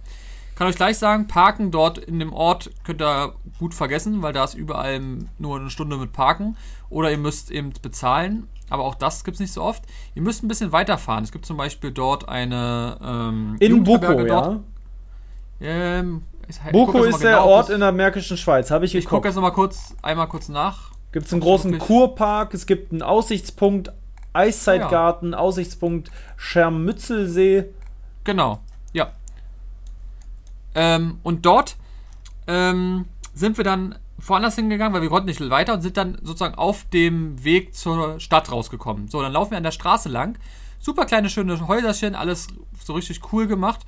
[0.56, 4.44] Kann euch gleich sagen, parken dort in dem Ort könnt ihr gut vergessen, weil da
[4.44, 5.00] ist überall
[5.38, 6.58] nur eine Stunde mit Parken.
[6.90, 8.48] Oder ihr müsst eben bezahlen.
[8.70, 9.84] Aber auch das gibt es nicht so oft.
[10.16, 11.24] Ihr müsst ein bisschen weiterfahren.
[11.24, 12.98] Es gibt zum Beispiel dort eine.
[13.04, 14.60] Ähm, in Buko, ja.
[15.62, 16.24] Ähm,
[16.72, 19.06] Buko ist der genau, Ort in der Märkischen Schweiz, habe ich geguckt.
[19.06, 20.92] Ich gucke jetzt noch mal kurz, einmal kurz nach.
[21.12, 21.78] Gibt es einen großen?
[21.78, 23.92] Kurpark, es gibt einen Aussichtspunkt,
[24.34, 25.38] Eiszeitgarten, ja.
[25.38, 27.66] Aussichtspunkt Schermützelsee.
[28.24, 28.60] Genau,
[28.94, 29.12] ja.
[30.76, 31.76] Ähm, und dort
[32.48, 36.56] ähm, sind wir dann woanders hingegangen, weil wir konnten nicht weiter und sind dann sozusagen
[36.56, 39.08] auf dem Weg zur Stadt rausgekommen.
[39.10, 40.38] So, dann laufen wir an der Straße lang.
[40.80, 42.48] Super kleine, schöne Häuserchen, alles
[42.84, 43.86] so richtig cool gemacht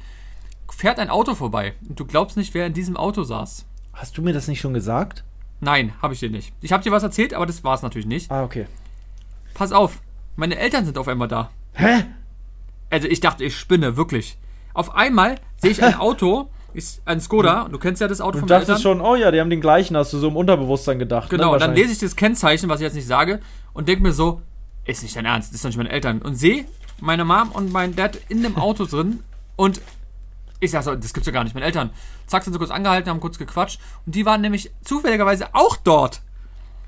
[0.73, 3.65] fährt ein Auto vorbei und du glaubst nicht, wer in diesem Auto saß.
[3.93, 5.23] Hast du mir das nicht schon gesagt?
[5.61, 6.53] Nein, habe ich dir nicht.
[6.61, 8.31] Ich habe dir was erzählt, aber das war es natürlich nicht.
[8.31, 8.67] Ah, okay.
[9.53, 9.99] Pass auf,
[10.35, 11.49] meine Eltern sind auf einmal da.
[11.73, 12.05] Hä?
[12.89, 14.37] Also ich dachte, ich spinne, wirklich.
[14.73, 18.47] Auf einmal sehe ich ein Auto, ist ein Skoda, du kennst ja das Auto von
[18.47, 18.79] meinen Eltern.
[18.79, 21.31] schon, oh ja, die haben den gleichen, hast du so im Unterbewusstsein gedacht.
[21.31, 23.41] Ne, genau, ne, dann lese ich das Kennzeichen, was ich jetzt nicht sage,
[23.73, 24.41] und denke mir so,
[24.85, 26.21] ist nicht dein Ernst, das ist doch nicht meine Eltern.
[26.21, 26.65] Und sehe
[27.01, 29.19] meine Mom und mein Dad in dem Auto drin
[29.55, 29.81] und
[30.59, 31.53] ich sag so, das gibt's ja gar nicht.
[31.53, 31.91] Meine Eltern,
[32.27, 33.79] zack, sind so kurz angehalten, haben kurz gequatscht.
[34.05, 36.21] Und die waren nämlich zufälligerweise auch dort.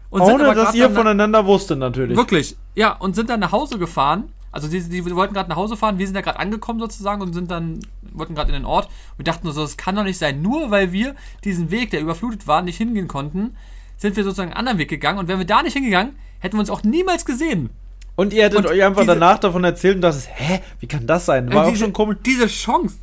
[0.09, 2.17] Und Ohne, dass ihr voneinander wusstet, natürlich.
[2.17, 2.91] Wirklich, ja.
[2.93, 4.33] Und sind dann nach Hause gefahren.
[4.51, 5.97] Also die, die wollten gerade nach Hause fahren.
[5.97, 7.79] Wir sind da gerade angekommen sozusagen und sind dann,
[8.11, 8.89] wollten gerade in den Ort.
[9.15, 10.41] Wir dachten so, das kann doch nicht sein.
[10.41, 11.15] Nur weil wir
[11.45, 13.55] diesen Weg, der überflutet war, nicht hingehen konnten,
[13.95, 15.19] sind wir sozusagen einen anderen Weg gegangen.
[15.19, 17.69] Und wären wir da nicht hingegangen, hätten wir uns auch niemals gesehen.
[18.17, 21.25] Und ihr hättet und euch einfach danach davon erzählt und dachtet, hä, wie kann das
[21.25, 21.51] sein?
[21.53, 22.17] War diese, auch schon komisch.
[22.25, 22.97] Diese Chance,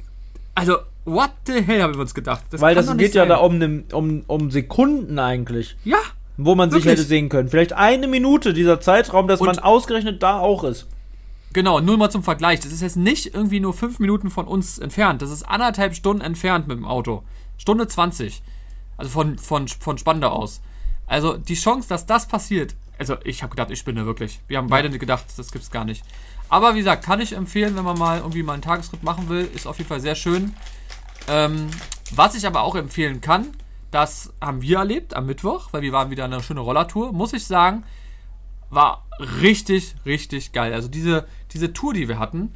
[0.59, 2.45] also, what the hell, haben wir uns gedacht.
[2.51, 5.77] Das Weil das geht ja da um, ne, um, um Sekunden eigentlich.
[5.85, 5.99] Ja.
[6.37, 6.85] Wo man wirklich?
[6.85, 7.49] sich hätte sehen können.
[7.49, 10.87] Vielleicht eine Minute dieser Zeitraum, dass Und man ausgerechnet da auch ist.
[11.53, 12.61] Genau, nur mal zum Vergleich.
[12.61, 15.23] Das ist jetzt nicht irgendwie nur fünf Minuten von uns entfernt.
[15.23, 17.23] Das ist anderthalb Stunden entfernt mit dem Auto.
[17.57, 18.43] Stunde 20.
[18.97, 20.61] Also von, von, von Spandau aus.
[21.07, 22.75] Also die Chance, dass das passiert.
[22.99, 24.41] Also ich habe gedacht, ich spinne wirklich.
[24.49, 26.05] Wir haben beide gedacht, das gibt's gar nicht.
[26.49, 29.49] Aber wie gesagt, kann ich empfehlen, wenn man mal irgendwie mal einen Tagestrip machen will.
[29.55, 30.55] Ist auf jeden Fall sehr schön.
[31.29, 31.69] Ähm,
[32.15, 33.49] was ich aber auch empfehlen kann,
[33.91, 37.13] das haben wir erlebt am Mittwoch, weil wir waren wieder eine schöne Rollertour.
[37.13, 37.85] Muss ich sagen,
[38.71, 39.07] war
[39.41, 40.73] richtig, richtig geil.
[40.73, 42.53] Also diese, diese Tour, die wir hatten,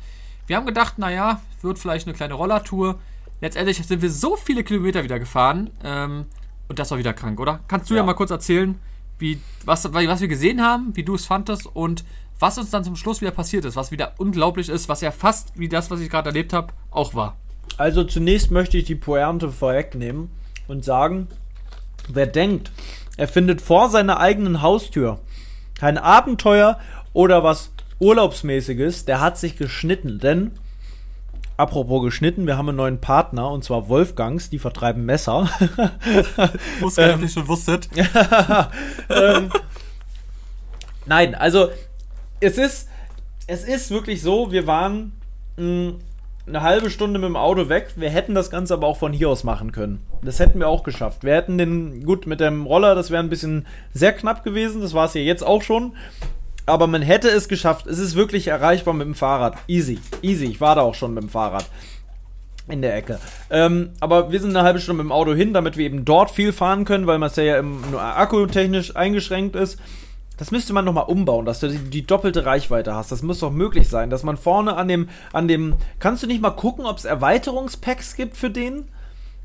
[0.46, 2.98] wir haben gedacht, naja, wird vielleicht eine kleine Rollertour.
[3.40, 6.26] letztendlich sind wir so viele Kilometer wieder gefahren ähm,
[6.68, 7.60] und das war wieder krank, oder?
[7.68, 8.78] Kannst du ja, ja mal kurz erzählen,
[9.18, 12.04] wie, was, was wir gesehen haben, wie du es fandest und
[12.42, 15.52] was uns dann zum Schluss wieder passiert ist, was wieder unglaublich ist, was ja fast
[15.54, 17.36] wie das, was ich gerade erlebt habe, auch war.
[17.78, 20.28] Also zunächst möchte ich die Pointe vorwegnehmen
[20.66, 21.28] und sagen,
[22.08, 22.72] wer denkt,
[23.16, 25.20] er findet vor seiner eigenen Haustür
[25.78, 26.80] kein Abenteuer
[27.12, 27.70] oder was
[28.00, 30.50] Urlaubsmäßiges, der hat sich geschnitten, denn
[31.58, 35.48] Apropos geschnitten, wir haben einen neuen Partner und zwar Wolfgangs, die vertreiben Messer.
[36.80, 37.88] Muss gar nicht schon wusstet.
[39.10, 39.52] ähm,
[41.06, 41.68] nein, also
[42.42, 42.88] es ist,
[43.46, 45.12] es ist wirklich so, wir waren
[45.56, 45.94] mh, hm,
[46.44, 47.90] eine halbe Stunde mit dem Auto weg.
[47.94, 50.00] Wir hätten das Ganze aber auch von hier aus machen können.
[50.22, 51.22] Das hätten wir auch geschafft.
[51.22, 53.64] Wir hätten den, gut, mit dem Roller, das wäre ein bisschen
[53.94, 54.82] sehr knapp gewesen.
[54.82, 55.92] Das war es ja jetzt auch schon.
[56.66, 57.86] Aber man hätte es geschafft.
[57.86, 59.56] Es ist wirklich erreichbar mit dem Fahrrad.
[59.68, 60.00] Easy.
[60.20, 60.46] Easy.
[60.46, 61.66] Ich war da auch schon mit dem Fahrrad.
[62.68, 63.20] In der Ecke.
[63.50, 66.30] Ähm, aber wir sind eine halbe Stunde mit dem Auto hin, damit wir eben dort
[66.32, 69.78] viel fahren können, weil Marseille ja im, nur akkutechnisch eingeschränkt ist.
[70.42, 73.12] Das müsste man nochmal umbauen, dass du die, die, doppelte Reichweite hast.
[73.12, 75.76] Das muss doch möglich sein, dass man vorne an dem, an dem.
[76.00, 78.88] Kannst du nicht mal gucken, ob es Erweiterungspacks gibt für den?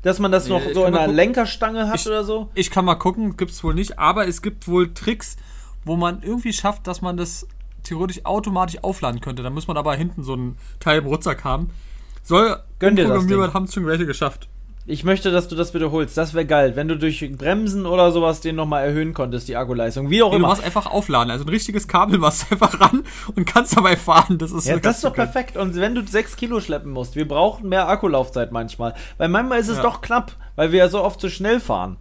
[0.02, 2.48] Dass man das nee, noch so in einer Lenkerstange hat ich, oder so?
[2.54, 5.36] Ich kann mal gucken, gibt es wohl nicht, aber es gibt wohl Tricks,
[5.84, 7.46] wo man irgendwie schafft, dass man das
[7.84, 9.44] theoretisch automatisch aufladen könnte.
[9.44, 11.70] Dann muss man aber hinten so einen Teil im Rucksack haben.
[12.24, 13.40] Soll Gönn dir das Ding.
[13.40, 14.48] haben es schon welche geschafft.
[14.90, 16.16] Ich möchte, dass du das wiederholst.
[16.16, 20.08] Das wäre geil, wenn du durch Bremsen oder sowas den nochmal erhöhen konntest, die Akkuleistung.
[20.08, 20.48] Wie auch nee, immer.
[20.48, 21.30] Du machst einfach aufladen.
[21.30, 23.04] Also ein richtiges Kabel machst du einfach ran
[23.36, 24.38] und kannst dabei fahren.
[24.38, 25.58] Das ist, ja, das ist doch perfekt.
[25.58, 28.94] Und wenn du 6 Kilo schleppen musst, wir brauchen mehr Akkulaufzeit manchmal.
[29.18, 29.82] Weil manchmal ist es ja.
[29.82, 31.98] doch knapp, weil wir ja so oft zu schnell fahren.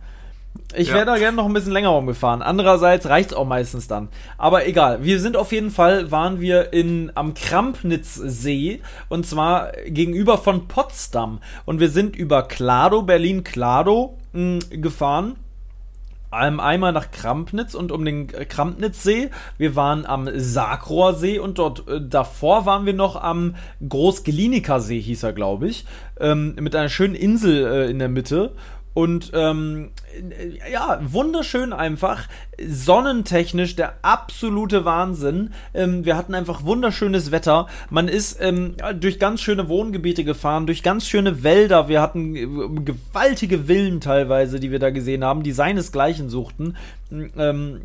[0.76, 0.96] Ich ja.
[0.96, 2.42] wäre da gerne noch ein bisschen länger rumgefahren.
[2.42, 4.10] Andererseits reicht es auch meistens dann.
[4.38, 5.04] Aber egal.
[5.04, 11.40] Wir sind auf jeden Fall, waren wir in, am Krampnitzsee und zwar gegenüber von Potsdam.
[11.66, 15.38] Und wir sind über Klado, Berlin-Klado hm, gefahren
[16.30, 19.30] einmal nach Krampnitz und um den Krampnitzsee.
[19.58, 23.56] Wir waren am Sakrorsee und dort äh, davor waren wir noch am
[23.88, 25.86] Großgelinica See, hieß er, glaube ich,
[26.20, 28.52] ähm, mit einer schönen Insel äh, in der Mitte.
[28.98, 29.92] Und ähm,
[30.72, 32.28] ja, wunderschön einfach.
[32.60, 35.52] Sonnentechnisch der absolute Wahnsinn.
[35.76, 37.68] Ähm, wir hatten einfach wunderschönes Wetter.
[37.92, 41.90] Man ist ähm, durch ganz schöne Wohngebiete gefahren, durch ganz schöne Wälder.
[41.90, 42.48] Wir hatten äh,
[42.82, 46.76] gewaltige Villen teilweise, die wir da gesehen haben, die seinesgleichen suchten.
[47.12, 47.82] Ähm,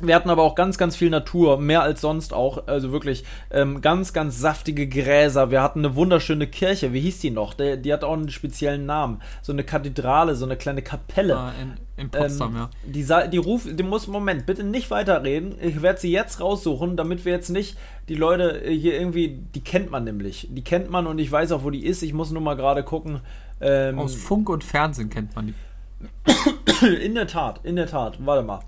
[0.00, 2.66] wir hatten aber auch ganz, ganz viel Natur, mehr als sonst auch.
[2.66, 5.50] Also wirklich ähm, ganz, ganz saftige Gräser.
[5.50, 6.92] Wir hatten eine wunderschöne Kirche.
[6.92, 7.54] Wie hieß die noch?
[7.54, 9.22] Die, die hat auch einen speziellen Namen.
[9.40, 11.36] So eine Kathedrale, so eine kleine Kapelle.
[11.36, 12.56] Ah, in, in Potsdam, ähm,
[13.04, 13.24] ja.
[13.24, 15.54] Die, die Ruf, die muss, Moment, bitte nicht weiterreden.
[15.62, 17.78] Ich werde sie jetzt raussuchen, damit wir jetzt nicht
[18.10, 20.48] die Leute hier irgendwie, die kennt man nämlich.
[20.50, 22.02] Die kennt man und ich weiß auch, wo die ist.
[22.02, 23.20] Ich muss nur mal gerade gucken.
[23.62, 26.84] Ähm, Aus Funk und Fernsehen kennt man die.
[27.02, 28.18] in der Tat, in der Tat.
[28.24, 28.60] Warte mal.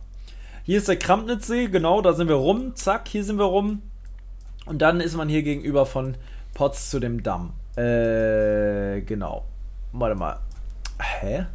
[0.68, 2.76] Hier ist der Krampnitzsee, genau, da sind wir rum.
[2.76, 3.80] Zack, hier sind wir rum.
[4.66, 6.18] Und dann ist man hier gegenüber von
[6.52, 7.54] Potz zu dem Damm.
[7.74, 9.46] Äh, genau.
[9.92, 10.40] Warte mal.
[11.00, 11.46] Hä?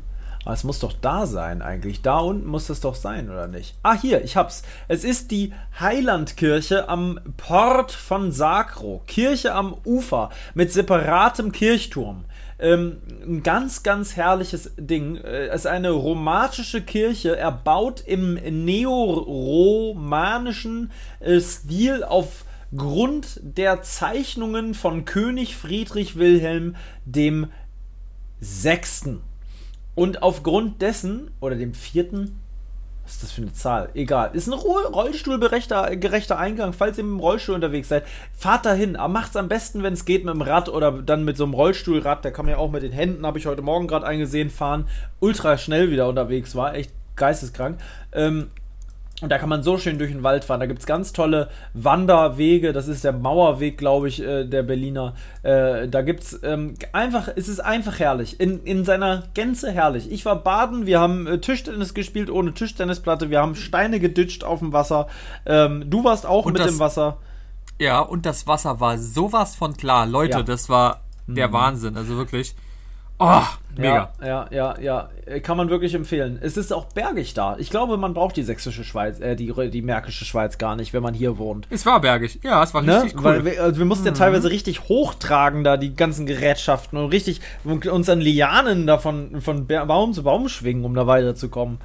[0.45, 2.01] Aber es muss doch da sein eigentlich.
[2.01, 3.75] Da unten muss es doch sein, oder nicht?
[3.83, 4.63] Ah, hier, ich hab's.
[4.87, 9.03] Es ist die Heilandkirche am Port von Sacro.
[9.05, 12.25] Kirche am Ufer mit separatem Kirchturm.
[12.63, 12.97] Ähm,
[13.27, 15.17] ein ganz, ganz herrliches Ding.
[15.17, 20.89] Äh, es ist eine romantische Kirche, erbaut im neoromanischen
[21.19, 27.47] äh, Stil aufgrund der Zeichnungen von König Friedrich Wilhelm dem
[28.39, 29.19] Sechsten.
[29.93, 32.39] Und aufgrund dessen, oder dem vierten,
[33.03, 33.89] was ist das für eine Zahl?
[33.93, 34.29] Egal.
[34.33, 36.71] Ist ein Rollstuhlgerechter gerechter Eingang.
[36.71, 38.95] Falls ihr mit dem Rollstuhl unterwegs seid, fahrt dahin.
[38.95, 41.43] Aber macht es am besten, wenn es geht, mit dem Rad oder dann mit so
[41.43, 42.23] einem Rollstuhlrad.
[42.23, 44.87] Der kann man ja auch mit den Händen, habe ich heute Morgen gerade eingesehen, fahren.
[45.19, 46.75] Ultra schnell wieder unterwegs war.
[46.75, 47.79] Echt geisteskrank.
[48.13, 48.49] Ähm,
[49.23, 50.59] und da kann man so schön durch den Wald fahren.
[50.59, 52.73] Da gibt es ganz tolle Wanderwege.
[52.73, 55.15] Das ist der Mauerweg, glaube ich, äh, der Berliner.
[55.43, 58.39] Äh, da gibt es ähm, einfach, es ist einfach herrlich.
[58.39, 60.11] In, in seiner Gänze herrlich.
[60.11, 63.29] Ich war baden, wir haben äh, Tischtennis gespielt ohne Tischtennisplatte.
[63.29, 65.07] Wir haben Steine geditscht auf dem Wasser.
[65.45, 67.17] Ähm, du warst auch und mit dem Wasser.
[67.79, 70.05] Ja, und das Wasser war sowas von klar.
[70.05, 70.43] Leute, ja.
[70.43, 71.53] das war der mhm.
[71.53, 71.97] Wahnsinn.
[71.97, 72.55] Also wirklich.
[73.19, 73.41] Oh,
[73.77, 74.11] mega.
[74.21, 75.39] Ja, ja, ja, ja.
[75.39, 76.39] Kann man wirklich empfehlen.
[76.41, 77.55] Es ist auch bergig da.
[77.57, 81.03] Ich glaube, man braucht die sächsische Schweiz, äh, die, die märkische Schweiz gar nicht, wenn
[81.03, 81.67] man hier wohnt.
[81.69, 82.39] Es war bergig.
[82.43, 83.03] Ja, es war ne?
[83.03, 83.23] richtig cool.
[83.23, 84.09] Weil wir, also wir mussten mhm.
[84.09, 89.67] ja teilweise richtig hochtragen, da die ganzen Gerätschaften und richtig uns an Lianen davon von
[89.67, 91.77] Baum zu Baum schwingen, um da weiterzukommen.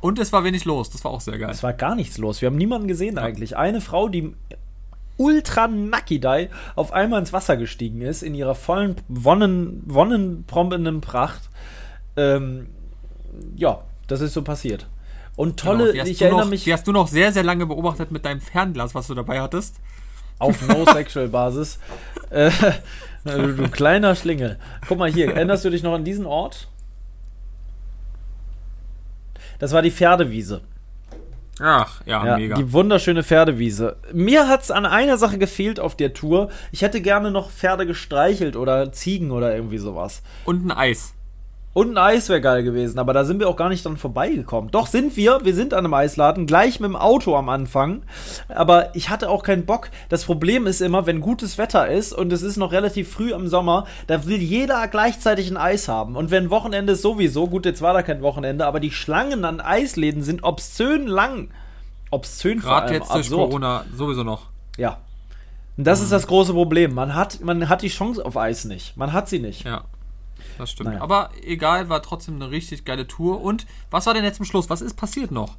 [0.00, 0.90] Und es war wenig los.
[0.90, 1.50] Das war auch sehr geil.
[1.50, 2.40] Es war gar nichts los.
[2.40, 3.22] Wir haben niemanden gesehen ja.
[3.22, 3.56] eigentlich.
[3.56, 4.34] Eine Frau, die
[5.16, 11.50] ultra Nakidai auf einmal ins Wasser gestiegen ist, in ihrer vollen Wonnen, wonnenprombenden Pracht.
[12.16, 12.68] Ähm,
[13.56, 14.86] ja, das ist so passiert.
[15.36, 16.64] Und tolle, genau, ich erinnere noch, mich.
[16.64, 19.76] Die hast du noch sehr, sehr lange beobachtet mit deinem Fernglas, was du dabei hattest.
[20.38, 21.78] Auf No-Sexual-Basis.
[22.30, 22.50] äh,
[23.24, 24.58] du, du kleiner Schlingel.
[24.86, 26.68] Guck mal hier, erinnerst du dich noch an diesen Ort?
[29.58, 30.62] Das war die Pferdewiese.
[31.60, 32.56] Ach, ja, ja, mega.
[32.56, 33.96] Die wunderschöne Pferdewiese.
[34.12, 36.50] Mir hat es an einer Sache gefehlt auf der Tour.
[36.70, 40.22] Ich hätte gerne noch Pferde gestreichelt oder Ziegen oder irgendwie sowas.
[40.44, 41.15] Und ein Eis.
[41.76, 44.70] Und ein Eis wäre geil gewesen, aber da sind wir auch gar nicht dran vorbeigekommen.
[44.70, 48.00] Doch sind wir, wir sind an einem Eisladen, gleich mit dem Auto am Anfang.
[48.48, 49.90] Aber ich hatte auch keinen Bock.
[50.08, 53.46] Das Problem ist immer, wenn gutes Wetter ist und es ist noch relativ früh im
[53.46, 56.16] Sommer, da will jeder gleichzeitig ein Eis haben.
[56.16, 59.60] Und wenn Wochenende ist sowieso, gut, jetzt war da kein Wochenende, aber die Schlangen an
[59.60, 61.50] Eisläden sind obszön lang.
[62.10, 63.50] Obszön Gerade jetzt durch absurd.
[63.50, 64.46] Corona sowieso noch.
[64.78, 64.96] Ja.
[65.76, 66.04] Und das mhm.
[66.04, 66.94] ist das große Problem.
[66.94, 68.96] Man hat, man hat die Chance auf Eis nicht.
[68.96, 69.66] Man hat sie nicht.
[69.66, 69.84] Ja
[70.58, 70.90] das stimmt.
[70.90, 71.02] Naja.
[71.02, 73.40] Aber egal, war trotzdem eine richtig geile Tour.
[73.40, 74.70] Und was war denn jetzt zum Schluss?
[74.70, 75.56] Was ist passiert noch?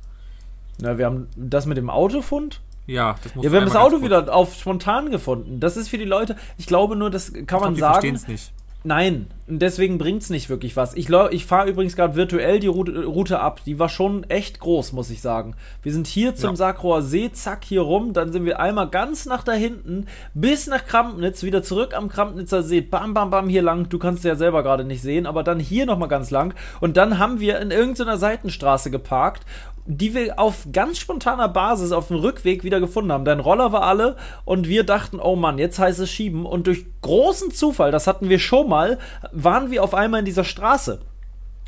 [0.79, 2.61] Na, wir haben das mit dem Autofund.
[2.85, 5.59] Ja, das muss Ja, wir haben das Auto wieder auf spontan gefunden.
[5.59, 8.07] Das ist für die Leute, ich glaube nur, das kann ich man glaub, sagen.
[8.09, 8.53] Die es nicht.
[8.87, 10.93] Nein, deswegen bringt es nicht wirklich was.
[10.93, 13.59] Ich, ich fahre übrigens gerade virtuell die Route, Route, ab.
[13.65, 15.55] Die war schon echt groß, muss ich sagen.
[15.83, 16.55] Wir sind hier zum ja.
[16.55, 18.13] Sakroer See, zack, hier rum.
[18.13, 22.63] Dann sind wir einmal ganz nach da hinten bis nach Krampnitz, wieder zurück am Krampnitzer
[22.63, 22.79] See.
[22.79, 23.89] Bam, bam, bam, hier lang.
[23.89, 26.53] Du kannst es ja selber gerade nicht sehen, aber dann hier nochmal ganz lang.
[26.79, 29.45] Und dann haben wir in irgendeiner Seitenstraße geparkt
[29.87, 33.25] die wir auf ganz spontaner Basis auf dem Rückweg wieder gefunden haben.
[33.25, 36.45] Dein Roller war alle und wir dachten, oh Mann, jetzt heißt es schieben.
[36.45, 38.99] Und durch großen Zufall, das hatten wir schon mal,
[39.31, 40.99] waren wir auf einmal in dieser Straße.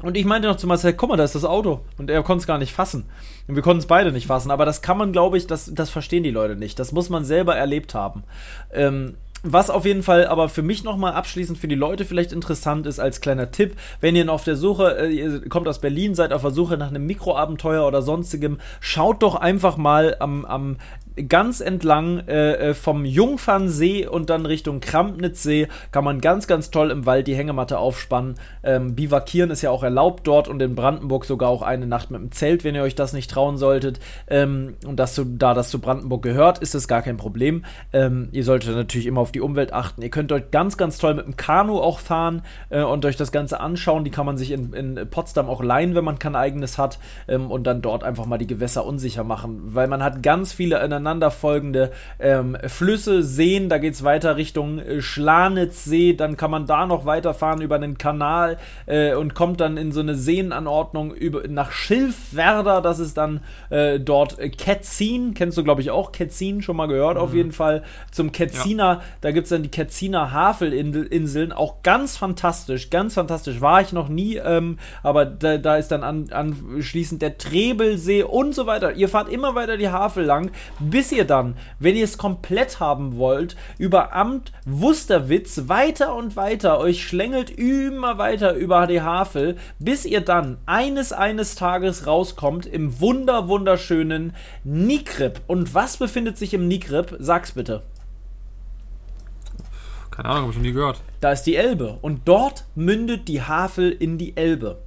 [0.01, 1.81] Und ich meinte noch zu Marcel, guck mal, da ist das Auto.
[1.97, 3.05] Und er konnte es gar nicht fassen.
[3.47, 4.51] Und wir konnten es beide nicht fassen.
[4.51, 6.79] Aber das kann man, glaube ich, das, das verstehen die Leute nicht.
[6.79, 8.23] Das muss man selber erlebt haben.
[8.71, 12.85] Ähm, was auf jeden Fall aber für mich nochmal abschließend für die Leute vielleicht interessant
[12.85, 16.33] ist als kleiner Tipp, wenn ihr auf der Suche, äh, ihr kommt aus Berlin, seid
[16.33, 20.77] auf der Suche nach einem Mikroabenteuer oder sonstigem, schaut doch einfach mal am, am
[21.27, 26.91] ganz entlang äh, äh, vom Jungfernsee und dann Richtung Krampnitzsee kann man ganz, ganz toll
[26.91, 28.35] im Wald die Hängematte aufspannen.
[28.63, 32.21] Ähm, bivakieren ist ja auch erlaubt dort und in Brandenburg sogar auch eine Nacht mit
[32.21, 33.99] dem Zelt, wenn ihr euch das nicht trauen solltet.
[34.27, 37.65] Ähm, und das zu, da das zu Brandenburg gehört, ist das gar kein Problem.
[37.91, 40.01] Ähm, ihr solltet natürlich immer auf die Umwelt achten.
[40.01, 43.31] Ihr könnt dort ganz, ganz toll mit dem Kanu auch fahren äh, und euch das
[43.31, 44.03] Ganze anschauen.
[44.03, 47.51] Die kann man sich in, in Potsdam auch leihen, wenn man kein eigenes hat ähm,
[47.51, 50.98] und dann dort einfach mal die Gewässer unsicher machen, weil man hat ganz viele ineinander
[50.99, 53.69] aufeinanderfolgende ähm, Flüsse, Seen.
[53.69, 56.13] Da geht es weiter Richtung äh, Schlanitzsee.
[56.13, 60.01] Dann kann man da noch weiterfahren über einen Kanal äh, und kommt dann in so
[60.01, 62.81] eine Seenanordnung über, nach Schilfwerder.
[62.81, 65.33] Das ist dann äh, dort Ketzin.
[65.33, 67.21] Kennst du, glaube ich, auch Ketzin schon mal gehört, mhm.
[67.21, 67.83] auf jeden Fall.
[68.11, 69.01] Zum Ketziner, ja.
[69.21, 71.53] da gibt es dann die Ketziner Havelinseln.
[71.53, 73.61] Auch ganz fantastisch, ganz fantastisch.
[73.61, 78.53] War ich noch nie, ähm, aber da, da, ist dann an, anschließend der Trebelsee und
[78.53, 78.93] so weiter.
[78.93, 80.51] Ihr fahrt immer weiter die Havel lang,
[80.89, 86.79] bis ihr dann, wenn ihr es komplett haben wollt, über Amt Wusterwitz weiter und weiter
[86.79, 92.99] euch schlängelt immer weiter über die Havel, bis ihr dann eines eines Tages rauskommt im
[92.99, 94.33] wunder wunderschönen
[94.63, 95.41] Nikrip.
[95.47, 97.15] Und was befindet sich im Nikrip?
[97.19, 97.83] Sag's bitte.
[100.11, 101.01] Keine Ahnung, hab ich schon nie gehört.
[101.21, 104.81] Da ist die Elbe und dort mündet die Havel in die Elbe.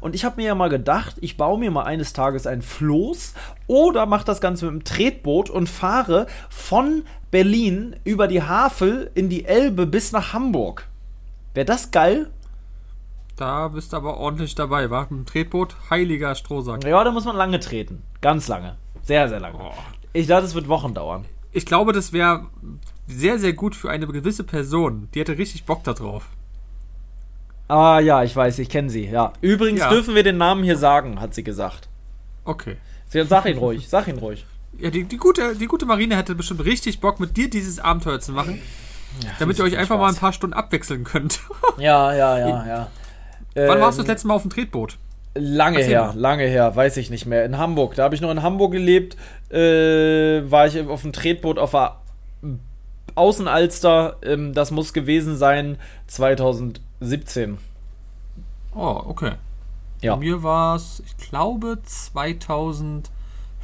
[0.00, 3.34] Und ich habe mir ja mal gedacht, ich baue mir mal eines Tages ein Floß
[3.66, 9.28] oder mache das Ganze mit einem Tretboot und fahre von Berlin über die Havel in
[9.28, 10.88] die Elbe bis nach Hamburg.
[11.54, 12.30] Wäre das geil?
[13.36, 16.84] Da bist du aber ordentlich dabei, war Mit dem Tretboot, heiliger Strohsack.
[16.84, 18.02] Ja, da muss man lange treten.
[18.20, 18.76] Ganz lange.
[19.02, 19.58] Sehr, sehr lange.
[19.58, 19.72] Oh.
[20.12, 21.24] Ich dachte, es wird Wochen dauern.
[21.52, 22.46] Ich glaube, das wäre
[23.06, 25.08] sehr, sehr gut für eine gewisse Person.
[25.14, 26.26] Die hätte richtig Bock darauf.
[27.68, 29.32] Ah ja, ich weiß, ich kenne sie, ja.
[29.42, 29.90] Übrigens ja.
[29.90, 31.88] dürfen wir den Namen hier sagen, hat sie gesagt.
[32.44, 32.76] Okay.
[33.06, 34.46] Sag ihn ruhig, sag ihn ruhig.
[34.78, 38.20] Ja, die, die, gute, die gute Marine hätte bestimmt richtig Bock, mit dir dieses Abenteuer
[38.20, 38.60] zu machen.
[39.22, 40.00] Ja, damit ihr euch einfach Spaß.
[40.00, 41.40] mal ein paar Stunden abwechseln könnt.
[41.78, 42.88] ja, ja, ja, ja.
[43.54, 44.98] Wann ähm, warst du das ähm, letzte Mal auf dem Tretboot?
[45.34, 46.18] Lange Erzähl her, mal.
[46.18, 47.44] lange her, weiß ich nicht mehr.
[47.44, 49.16] In Hamburg, da habe ich noch in Hamburg gelebt,
[49.50, 52.00] äh, war ich auf dem Tretboot auf der
[53.18, 54.16] Außenalster.
[54.22, 56.80] Ähm, das muss gewesen sein 2000.
[57.00, 57.58] 17.
[58.74, 59.32] Oh, okay.
[60.00, 60.14] Ja.
[60.14, 63.17] Bei mir war es, ich glaube, 2015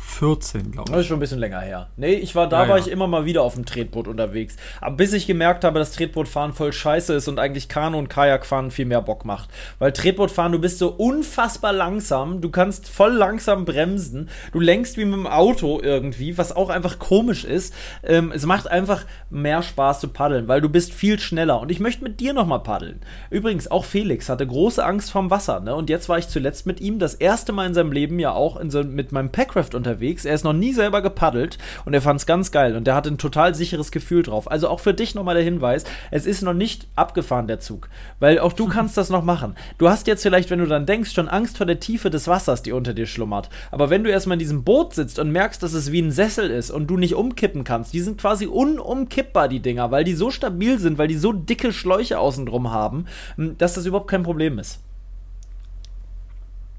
[0.07, 0.93] 14, glaube ich.
[0.93, 1.89] Das ist schon ein bisschen länger her.
[1.97, 2.85] Nee, ich war da, ja, war ja.
[2.85, 4.57] ich immer mal wieder auf dem Tretboot unterwegs.
[4.81, 8.71] Aber bis ich gemerkt habe, dass Tretbootfahren voll scheiße ist und eigentlich Kanu- und Kajakfahren
[8.71, 9.49] viel mehr Bock macht.
[9.79, 15.05] Weil Tretbootfahren, du bist so unfassbar langsam, du kannst voll langsam bremsen, du lenkst wie
[15.05, 17.75] mit dem Auto irgendwie, was auch einfach komisch ist.
[18.05, 21.61] Ähm, es macht einfach mehr Spaß zu paddeln, weil du bist viel schneller.
[21.61, 23.01] Und ich möchte mit dir nochmal paddeln.
[23.31, 25.75] Übrigens, auch Felix hatte große Angst vorm Wasser, ne?
[25.75, 28.61] Und jetzt war ich zuletzt mit ihm das erste Mal in seinem Leben ja auch
[28.69, 29.94] so, mit meinem Packraft unterwegs.
[30.01, 33.11] Er ist noch nie selber gepaddelt und er fand es ganz geil und er hatte
[33.11, 34.51] ein total sicheres Gefühl drauf.
[34.51, 37.89] Also auch für dich nochmal der Hinweis, es ist noch nicht abgefahren, der Zug.
[38.21, 39.55] Weil auch du kannst das noch machen.
[39.79, 42.63] Du hast jetzt vielleicht, wenn du dann denkst, schon Angst vor der Tiefe des Wassers,
[42.63, 43.51] die unter dir schlummert.
[43.71, 46.51] Aber wenn du erstmal in diesem Boot sitzt und merkst, dass es wie ein Sessel
[46.51, 50.31] ist und du nicht umkippen kannst, die sind quasi unumkippbar, die Dinger, weil die so
[50.31, 54.59] stabil sind, weil die so dicke Schläuche außen drum haben, dass das überhaupt kein Problem
[54.59, 54.81] ist.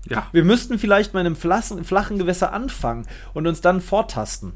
[0.10, 0.28] Ja.
[0.32, 4.54] Wir müssten vielleicht mal in einem flachen, flachen Gewässer anfangen und uns dann vortasten.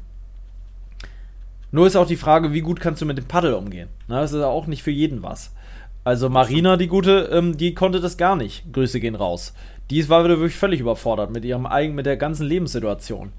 [1.72, 3.88] Nur ist auch die Frage, wie gut kannst du mit dem Paddel umgehen?
[4.08, 5.54] Na, das ist auch nicht für jeden was.
[6.02, 8.72] Also Marina, die gute, ähm, die konnte das gar nicht.
[8.72, 9.54] Grüße gehen raus.
[9.90, 13.32] Die war wieder wirklich völlig überfordert mit ihrem eigenen, mit der ganzen Lebenssituation.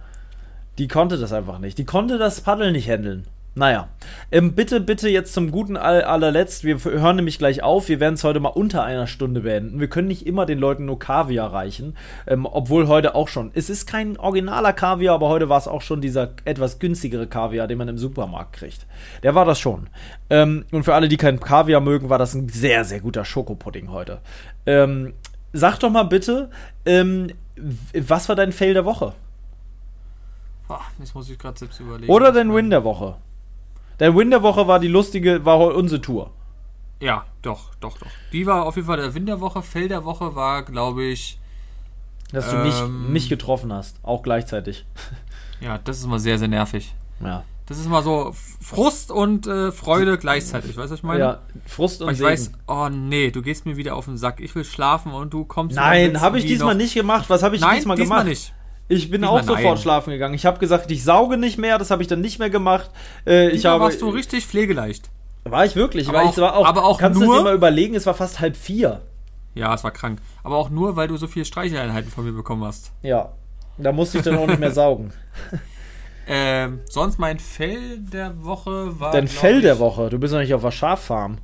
[0.78, 1.78] Die konnte das einfach nicht.
[1.78, 3.26] Die konnte das Paddel nicht handeln.
[3.54, 3.90] Naja,
[4.32, 6.64] ähm, bitte, bitte jetzt zum guten All allerletzt.
[6.64, 7.90] Wir hören nämlich gleich auf.
[7.90, 9.82] Wir werden es heute mal unter einer Stunde beenden.
[9.82, 11.98] Wir können nicht immer den Leuten nur Kaviar reichen,
[12.28, 13.52] ähm, obwohl heute auch schon.
[13.54, 17.68] Es ist kein originaler Kaviar, aber heute war es auch schon dieser etwas günstigere Kaviar,
[17.68, 18.88] den man im Supermarkt kriegt.
[19.22, 19.90] Der war das schon.
[20.30, 23.92] Ähm, und für alle, die keinen Kaviar mögen, war das ein sehr, sehr guter Schokopudding
[23.92, 24.20] heute.
[24.66, 25.12] Ähm,
[25.52, 26.50] sag doch mal bitte,
[26.86, 27.28] ähm,
[27.94, 29.12] was war dein Fail der Woche?
[30.70, 32.10] Boah, das muss ich gerade selbst überlegen.
[32.10, 33.18] Oder dein Win der Woche?
[34.02, 36.32] Der Win der Woche war die lustige, war unsere Tour.
[37.00, 38.08] Ja, doch, doch, doch.
[38.34, 39.62] Die war auf jeden Fall der Win der Woche.
[39.62, 41.40] Fell der Woche war, glaube ich.
[42.32, 44.86] Dass du mich, ähm, mich getroffen hast, auch gleichzeitig.
[45.64, 46.96] Ja, das ist mal sehr, sehr nervig.
[47.24, 47.44] Ja.
[47.68, 51.20] Das ist mal so Frust und äh, Freude gleichzeitig, weißt du, was ich meine?
[51.20, 52.32] Ja, Frust und Weil ich Segen.
[52.32, 54.40] weiß, oh nee, du gehst mir wieder auf den Sack.
[54.40, 55.76] Ich will schlafen und du kommst.
[55.76, 56.82] Nein, habe ich diesmal noch.
[56.82, 57.30] nicht gemacht.
[57.30, 58.30] Was habe ich Nein, diesmal, diesmal gemacht?
[58.30, 58.54] nicht.
[58.92, 59.78] Ich bin auch sofort nein.
[59.78, 60.34] schlafen gegangen.
[60.34, 62.92] Ich habe gesagt, ich sauge nicht mehr, das habe ich dann nicht mehr gemacht.
[63.26, 65.10] Äh, ich habe, warst du richtig pflegeleicht.
[65.46, 67.96] War ich wirklich, aber, auch, war auch, aber auch kannst nur, du dir mal überlegen,
[67.96, 69.02] es war fast halb vier.
[69.56, 70.20] Ja, es war krank.
[70.44, 72.92] Aber auch nur, weil du so viele Streicheleinheiten von mir bekommen hast.
[73.02, 73.32] Ja,
[73.78, 75.14] da musste ich dann auch nicht mehr saugen.
[76.28, 79.12] Ähm, sonst mein Fell der Woche war.
[79.12, 80.10] Dein Fell ich, der Woche?
[80.10, 81.40] Du bist noch nicht auf der Schaffarm.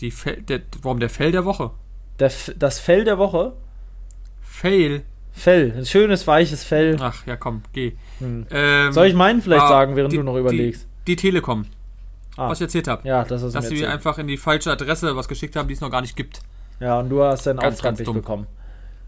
[0.00, 1.72] Die Fell, der, warum der Fell der Woche?
[2.18, 3.52] Der, das Fell der Woche?
[4.40, 5.02] Fail.
[5.40, 6.98] Fell, ein schönes, weiches Fell.
[7.00, 7.92] Ach ja, komm, geh.
[8.18, 8.46] Hm.
[8.50, 10.86] Ähm, Soll ich meinen vielleicht ah, sagen, während die, du noch überlegst?
[11.06, 11.64] Die, die Telekom.
[12.36, 12.50] Ah.
[12.50, 13.08] Was ich erzählt habe.
[13.08, 15.80] Ja, das ist Dass sie einfach in die falsche Adresse was geschickt haben, die es
[15.80, 16.40] noch gar nicht gibt.
[16.78, 18.46] Ja, und du hast deinen Auftrag nicht bekommen.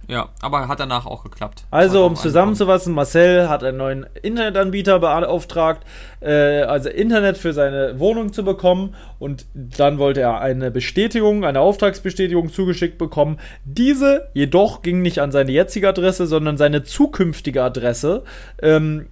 [0.08, 1.64] Ja, aber hat danach auch geklappt.
[1.70, 5.86] Also, um zusammenzufassen, Marcel hat einen neuen Internetanbieter beauftragt,
[6.20, 11.60] äh, also Internet für seine Wohnung zu bekommen und dann wollte er eine Bestätigung, eine
[11.60, 13.38] Auftragsbestätigung zugeschickt bekommen.
[13.64, 18.24] Diese jedoch ging nicht an seine jetzige Adresse, sondern seine zukünftige Adresse.
[18.60, 19.06] Ähm,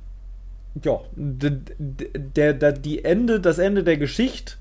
[0.82, 4.55] ja, der, der, die Ende, das Ende der Geschichte.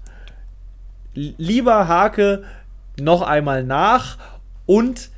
[1.14, 2.44] Lieber Hake
[3.00, 4.18] noch einmal nach
[4.66, 5.10] und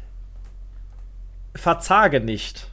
[1.55, 2.67] verzage nicht.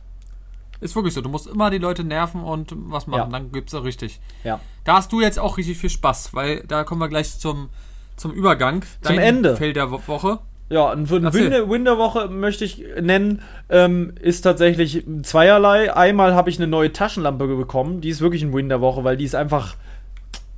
[0.81, 1.21] Ist wirklich so.
[1.21, 3.33] Du musst immer die Leute nerven und was machen.
[3.33, 3.39] Ja.
[3.39, 4.21] Dann es auch richtig.
[4.45, 4.61] Ja.
[4.85, 7.69] Da hast du jetzt auch richtig viel Spaß, weil da kommen wir gleich zum,
[8.17, 8.83] zum Übergang.
[9.03, 9.57] Zum Dein Ende.
[9.57, 10.39] Feld der Woche.
[10.71, 15.95] Ja, ein Win, Win der Woche möchte ich nennen, ähm, ist tatsächlich zweierlei.
[15.95, 18.03] Einmal habe ich eine neue Taschenlampe bekommen.
[18.03, 19.77] Die ist wirklich ein Win der Woche, weil die ist einfach.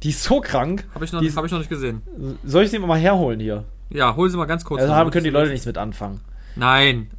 [0.03, 0.89] Die ist so krank.
[0.95, 2.03] Habe ich, noch, hab ich noch nicht gesehen.
[2.43, 3.65] Soll ich sie mal herholen hier?
[3.91, 4.81] Ja, hol sie mal ganz kurz.
[4.81, 6.21] Also haben, können die Leute nichts mit anfangen.
[6.57, 7.11] Nein,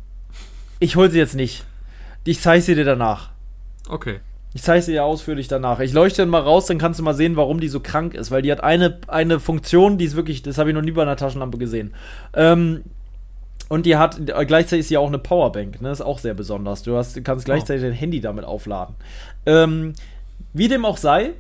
[0.82, 1.64] ich hole sie jetzt nicht.
[2.26, 3.30] Ich zeige sie dir danach.
[3.88, 4.20] Okay.
[4.54, 5.80] Ich zeige sie dir ausführlich danach.
[5.80, 8.32] Ich leuchte dann mal raus, dann kannst du mal sehen, warum die so krank ist.
[8.32, 11.04] Weil die hat eine, eine Funktion, die ist wirklich, das habe ich noch nie bei
[11.04, 11.94] einer Taschenlampe gesehen.
[12.34, 12.82] Ähm,
[13.70, 15.92] und die hat, gleichzeitig ist sie auch eine Powerbank, ne?
[15.92, 16.84] Ist auch sehr besonders.
[16.84, 17.88] Du hast, kannst gleichzeitig oh.
[17.88, 18.96] dein Handy damit aufladen.
[19.46, 19.94] Ähm,
[20.52, 21.34] wie dem auch sei,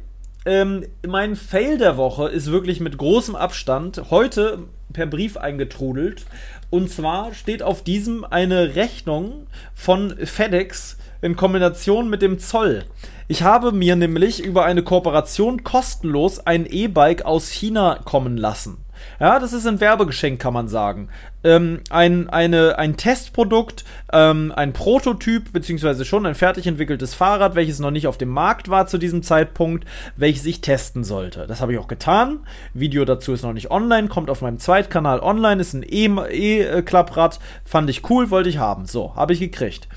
[0.45, 4.59] ähm, mein Fail der Woche ist wirklich mit großem Abstand heute
[4.91, 6.25] per Brief eingetrudelt.
[6.69, 12.85] Und zwar steht auf diesem eine Rechnung von FedEx in Kombination mit dem Zoll.
[13.27, 18.77] Ich habe mir nämlich über eine Kooperation kostenlos ein E-Bike aus China kommen lassen.
[19.19, 21.09] Ja, das ist ein Werbegeschenk, kann man sagen.
[21.43, 23.83] Ähm, ein, eine, ein Testprodukt,
[24.13, 28.69] ähm, ein Prototyp, beziehungsweise schon ein fertig entwickeltes Fahrrad, welches noch nicht auf dem Markt
[28.69, 29.85] war zu diesem Zeitpunkt,
[30.15, 31.47] welches ich testen sollte.
[31.47, 32.41] Das habe ich auch getan.
[32.73, 37.89] Video dazu ist noch nicht online, kommt auf meinem Zweitkanal online, ist ein E-Klapprad, fand
[37.89, 38.85] ich cool, wollte ich haben.
[38.85, 39.87] So, habe ich gekriegt.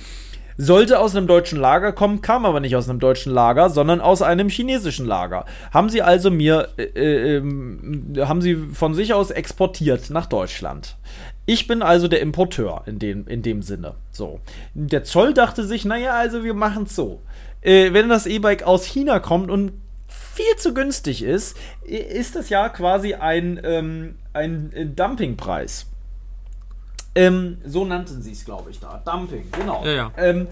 [0.56, 4.22] Sollte aus einem deutschen Lager kommen, kam aber nicht aus einem deutschen Lager, sondern aus
[4.22, 5.46] einem chinesischen Lager.
[5.72, 10.96] Haben sie also mir, äh, äh, äh, haben sie von sich aus exportiert nach Deutschland.
[11.46, 13.94] Ich bin also der Importeur in dem, in dem Sinne.
[14.10, 14.40] So.
[14.74, 17.20] Der Zoll dachte sich, naja, also wir machen es so.
[17.60, 19.72] Äh, wenn das E-Bike aus China kommt und
[20.06, 25.86] viel zu günstig ist, ist das ja quasi ein, ähm, ein äh, Dumpingpreis.
[27.14, 29.02] Ähm, so nannten sie es, glaube ich, da.
[29.04, 29.84] Dumping, genau.
[29.84, 30.12] Ja, ja.
[30.16, 30.48] Ähm,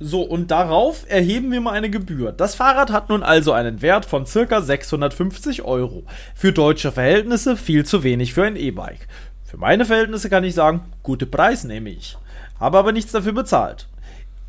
[0.00, 2.32] so, und darauf erheben wir mal eine Gebühr.
[2.32, 6.04] Das Fahrrad hat nun also einen Wert von circa 650 Euro.
[6.34, 9.06] Für deutsche Verhältnisse viel zu wenig für ein E-Bike.
[9.44, 12.18] Für meine Verhältnisse kann ich sagen, gute Preis nehme ich.
[12.58, 13.86] Habe aber nichts dafür bezahlt.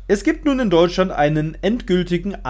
[0.08, 2.44] Es gibt nun in Deutschland einen endgültigen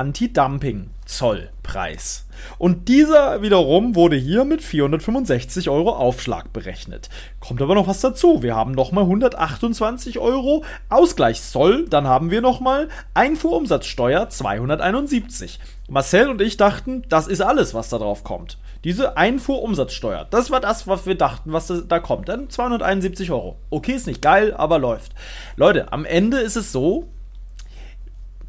[1.06, 2.26] Anti-Dumping-Zollpreis.
[2.58, 7.08] Und dieser wiederum wurde hier mit 465 Euro Aufschlag berechnet.
[7.40, 8.42] Kommt aber noch was dazu.
[8.42, 11.88] Wir haben nochmal 128 Euro Ausgleichszoll.
[11.88, 15.58] Dann haben wir nochmal Einfuhrumsatzsteuer 271.
[15.88, 18.58] Marcel und ich dachten, das ist alles, was da drauf kommt.
[18.84, 20.26] Diese Einfuhrumsatzsteuer.
[20.30, 22.28] Das war das, was wir dachten, was da kommt.
[22.28, 23.56] Dann 271 Euro.
[23.70, 25.12] Okay, ist nicht geil, aber läuft.
[25.56, 27.08] Leute, am Ende ist es so,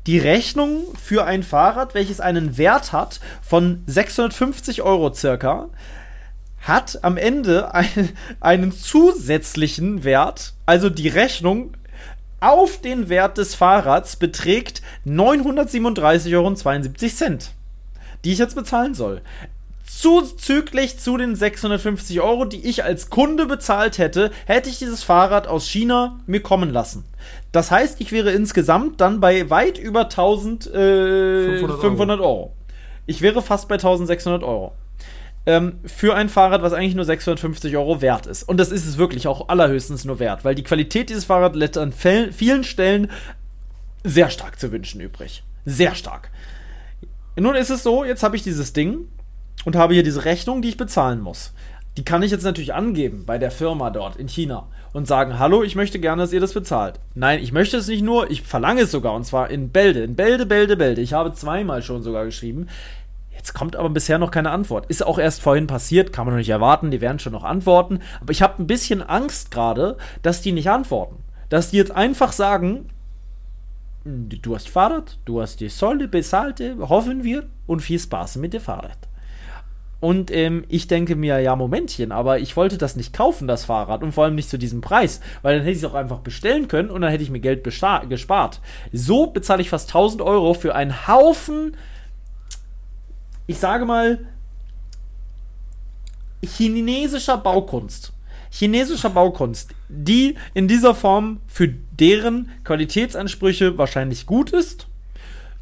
[0.08, 5.70] die Rechnung für ein Fahrrad, welches einen Wert hat von 650 Euro circa,
[6.62, 11.74] hat am Ende ein, einen zusätzlichen Wert, also die Rechnung
[12.40, 17.38] auf den Wert des Fahrrads beträgt 937,72 Euro,
[18.24, 19.22] die ich jetzt bezahlen soll
[19.88, 25.48] zuzüglich zu den 650 Euro, die ich als Kunde bezahlt hätte, hätte ich dieses Fahrrad
[25.48, 27.06] aus China mir kommen lassen.
[27.52, 32.24] Das heißt, ich wäre insgesamt dann bei weit über 1500 äh, Euro.
[32.24, 32.54] Euro.
[33.06, 34.74] Ich wäre fast bei 1600 Euro.
[35.46, 38.44] Ähm, für ein Fahrrad, was eigentlich nur 650 Euro wert ist.
[38.44, 41.78] Und das ist es wirklich auch allerhöchstens nur wert, weil die Qualität dieses Fahrrads lässt
[41.78, 43.10] an vielen Stellen
[44.04, 45.44] sehr stark zu wünschen übrig.
[45.66, 46.30] Sehr stark.
[47.38, 49.08] Nun ist es so, jetzt habe ich dieses Ding
[49.68, 51.52] und habe hier diese Rechnung, die ich bezahlen muss.
[51.98, 55.62] Die kann ich jetzt natürlich angeben bei der Firma dort in China und sagen, hallo,
[55.62, 57.02] ich möchte gerne, dass ihr das bezahlt.
[57.16, 60.16] Nein, ich möchte es nicht nur, ich verlange es sogar und zwar in Bälde, in
[60.16, 61.02] Bälde, Bälde, Bälde.
[61.02, 62.68] Ich habe zweimal schon sogar geschrieben.
[63.36, 64.86] Jetzt kommt aber bisher noch keine Antwort.
[64.86, 68.00] Ist auch erst vorhin passiert, kann man noch nicht erwarten, die werden schon noch antworten.
[68.22, 71.18] Aber ich habe ein bisschen Angst gerade, dass die nicht antworten.
[71.50, 72.88] Dass die jetzt einfach sagen,
[74.06, 78.62] du hast Fahrrad, du hast die Solle bezahlte, hoffen wir, und viel Spaß mit dem
[78.62, 79.07] Fahrrad.
[80.00, 84.04] Und ähm, ich denke mir, ja, Momentchen, aber ich wollte das nicht kaufen, das Fahrrad,
[84.04, 86.68] und vor allem nicht zu diesem Preis, weil dann hätte ich es auch einfach bestellen
[86.68, 88.62] können und dann hätte ich mir Geld gespart.
[88.94, 91.76] So bezahle ich fast 1000 Euro für einen Haufen,
[93.48, 94.20] ich sage mal,
[96.44, 98.14] chinesischer Baukunst.
[98.52, 104.87] Chinesischer Baukunst, die in dieser Form für deren Qualitätsansprüche wahrscheinlich gut ist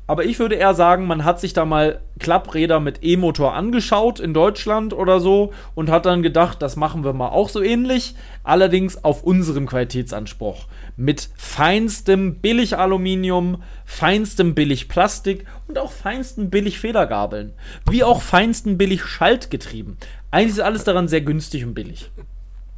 [0.08, 4.34] aber ich würde eher sagen, man hat sich da mal Klappräder mit E-Motor angeschaut in
[4.34, 9.04] Deutschland oder so und hat dann gedacht, das machen wir mal auch so ähnlich, allerdings
[9.04, 10.68] auf unserem Qualitätsanspruch.
[10.96, 17.54] Mit feinstem Billig-Aluminium, feinstem Billig-Plastik und auch feinsten Billig-Federgabeln.
[17.90, 19.98] Wie auch feinsten Billig-Schaltgetrieben.
[20.30, 22.12] Eigentlich ist alles daran sehr günstig und billig.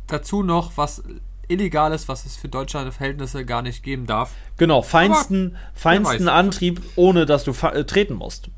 [0.08, 1.04] Dazu noch, was
[1.48, 4.32] Illegales, was es für deutsche Verhältnisse gar nicht geben darf.
[4.58, 8.50] Genau, feinsten, feinsten Antrieb, ohne dass du äh, treten musst.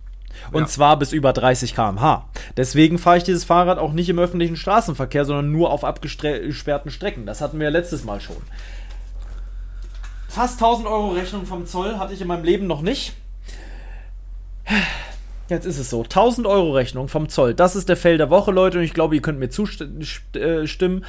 [0.52, 0.68] Und ja.
[0.68, 2.30] zwar bis über 30 km/h.
[2.56, 7.26] Deswegen fahre ich dieses Fahrrad auch nicht im öffentlichen Straßenverkehr, sondern nur auf abgesperrten Strecken.
[7.26, 8.38] Das hatten wir ja letztes Mal schon.
[10.28, 13.14] Fast 1000 Euro Rechnung vom Zoll hatte ich in meinem Leben noch nicht.
[15.50, 16.04] Jetzt ist es so.
[16.04, 17.56] 1000 Euro Rechnung vom Zoll.
[17.56, 18.78] Das ist der Fell der Woche, Leute.
[18.78, 21.06] Und ich glaube, ihr könnt mir zustimmen.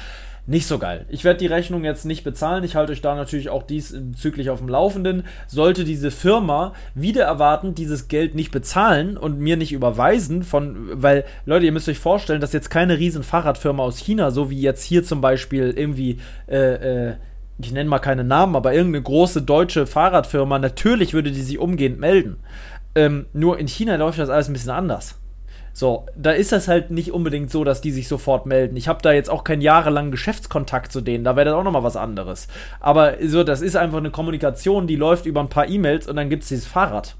[0.47, 1.05] Nicht so geil.
[1.09, 2.63] Ich werde die Rechnung jetzt nicht bezahlen.
[2.63, 5.23] Ich halte euch da natürlich auch diesbezüglich auf dem Laufenden.
[5.47, 11.25] Sollte diese Firma wieder erwarten, dieses Geld nicht bezahlen und mir nicht überweisen, von, weil,
[11.45, 14.83] Leute, ihr müsst euch vorstellen, dass jetzt keine riesen Fahrradfirma aus China, so wie jetzt
[14.83, 17.13] hier zum Beispiel irgendwie, äh, äh,
[17.59, 21.99] ich nenne mal keine Namen, aber irgendeine große deutsche Fahrradfirma, natürlich würde die sich umgehend
[21.99, 22.37] melden.
[22.95, 25.20] Ähm, nur in China läuft das alles ein bisschen anders.
[25.73, 28.75] So, da ist das halt nicht unbedingt so, dass die sich sofort melden.
[28.75, 31.83] Ich habe da jetzt auch keinen jahrelangen Geschäftskontakt zu denen, da wäre das auch nochmal
[31.83, 32.47] was anderes.
[32.79, 36.29] Aber so, das ist einfach eine Kommunikation, die läuft über ein paar E-Mails und dann
[36.29, 37.15] gibt es dieses Fahrrad.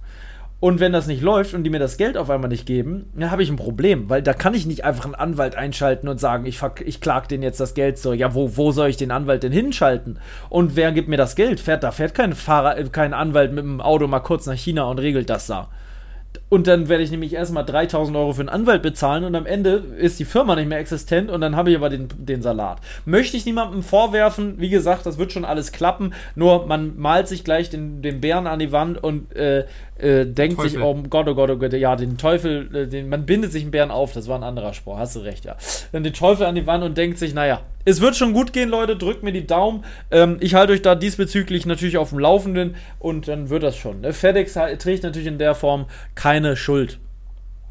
[0.59, 3.31] Und wenn das nicht läuft und die mir das Geld auf einmal nicht geben, dann
[3.31, 6.45] habe ich ein Problem, weil da kann ich nicht einfach einen Anwalt einschalten und sagen,
[6.45, 8.13] ich, ich klag denen jetzt das Geld so.
[8.13, 10.19] Ja, wo, wo soll ich den Anwalt denn hinschalten?
[10.49, 11.59] Und wer gibt mir das Geld?
[11.59, 14.99] Fährt, da fährt kein Fahrer, kein Anwalt mit dem Auto mal kurz nach China und
[14.99, 15.69] regelt das da
[16.49, 19.71] Und dann werde ich nämlich erstmal 3000 Euro für einen Anwalt bezahlen und am Ende
[19.97, 22.79] ist die Firma nicht mehr existent und dann habe ich aber den, den Salat.
[23.05, 27.45] Möchte ich niemandem vorwerfen, wie gesagt, das wird schon alles klappen, nur man malt sich
[27.45, 29.65] gleich den, den Bären an die Wand und äh,
[30.01, 30.71] äh, denkt Teufel.
[30.71, 33.63] sich, oh Gott, oh Gott, oh Gott, ja, den Teufel, äh, den, man bindet sich
[33.63, 35.55] einen Bären auf, das war ein anderer Spruch, hast du recht, ja.
[35.91, 38.69] Dann den Teufel an die Wand und denkt sich, naja, es wird schon gut gehen,
[38.69, 39.85] Leute, drückt mir die Daumen.
[40.11, 44.01] Ähm, ich halte euch da diesbezüglich natürlich auf dem Laufenden und dann wird das schon.
[44.01, 44.13] Ne?
[44.13, 45.85] FedEx trägt natürlich in der Form
[46.15, 46.99] keine Schuld.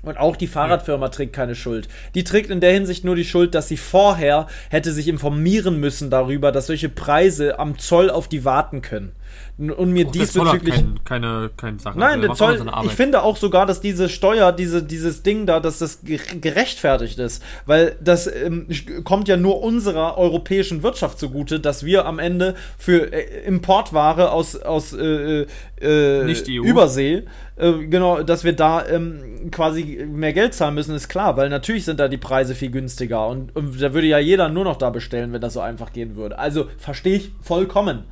[0.03, 1.87] Und auch die Fahrradfirma trägt keine Schuld.
[2.15, 6.09] Die trägt in der Hinsicht nur die Schuld, dass sie vorher hätte sich informieren müssen
[6.09, 9.13] darüber, dass solche Preise am Zoll auf die warten können
[9.59, 10.75] und mir auch diesbezüglich.
[10.75, 11.99] Kein, keine, keine Sache.
[11.99, 15.79] Nein, der Zoll, ich finde auch sogar, dass diese Steuer, diese, dieses Ding da, dass
[15.79, 17.43] das gerechtfertigt ist.
[17.67, 18.67] Weil das ähm,
[19.05, 24.57] kommt ja nur unserer europäischen Wirtschaft zugute, dass wir am Ende für äh, Importware aus,
[24.57, 25.47] aus äh,
[25.81, 26.65] äh, EU.
[26.65, 27.25] Übersee,
[27.57, 31.85] äh, genau, dass wir da ähm, quasi mehr Geld zahlen müssen, ist klar, weil natürlich
[31.85, 34.89] sind da die Preise viel günstiger und, und da würde ja jeder nur noch da
[34.91, 36.39] bestellen, wenn das so einfach gehen würde.
[36.39, 38.05] Also verstehe ich vollkommen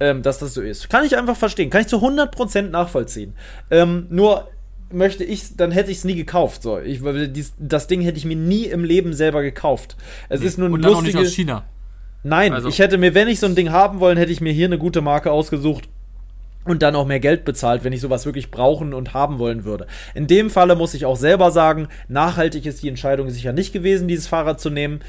[0.00, 0.90] ähm, dass das so ist.
[0.90, 1.70] Kann ich einfach verstehen.
[1.70, 3.34] Kann ich zu 100% nachvollziehen.
[3.70, 4.48] Ähm, nur
[4.92, 6.62] möchte ich, dann hätte ich es nie gekauft.
[6.62, 7.00] So, ich,
[7.58, 9.96] das Ding hätte ich mir nie im Leben selber gekauft.
[10.28, 10.46] Es nee.
[10.46, 11.64] ist nur ein Und dann lustige, auch nicht aus China.
[12.22, 12.68] Nein, also.
[12.68, 14.78] ich hätte mir, wenn ich so ein Ding haben wollen, hätte ich mir hier eine
[14.78, 15.88] gute Marke ausgesucht
[16.64, 19.86] und dann auch mehr Geld bezahlt, wenn ich sowas wirklich brauchen und haben wollen würde.
[20.14, 24.08] In dem Falle muss ich auch selber sagen, nachhaltig ist die Entscheidung sicher nicht gewesen,
[24.08, 25.00] dieses Fahrrad zu nehmen.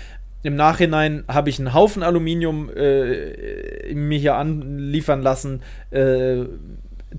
[0.47, 6.45] Im Nachhinein habe ich einen Haufen Aluminium äh, mir hier anliefern lassen äh,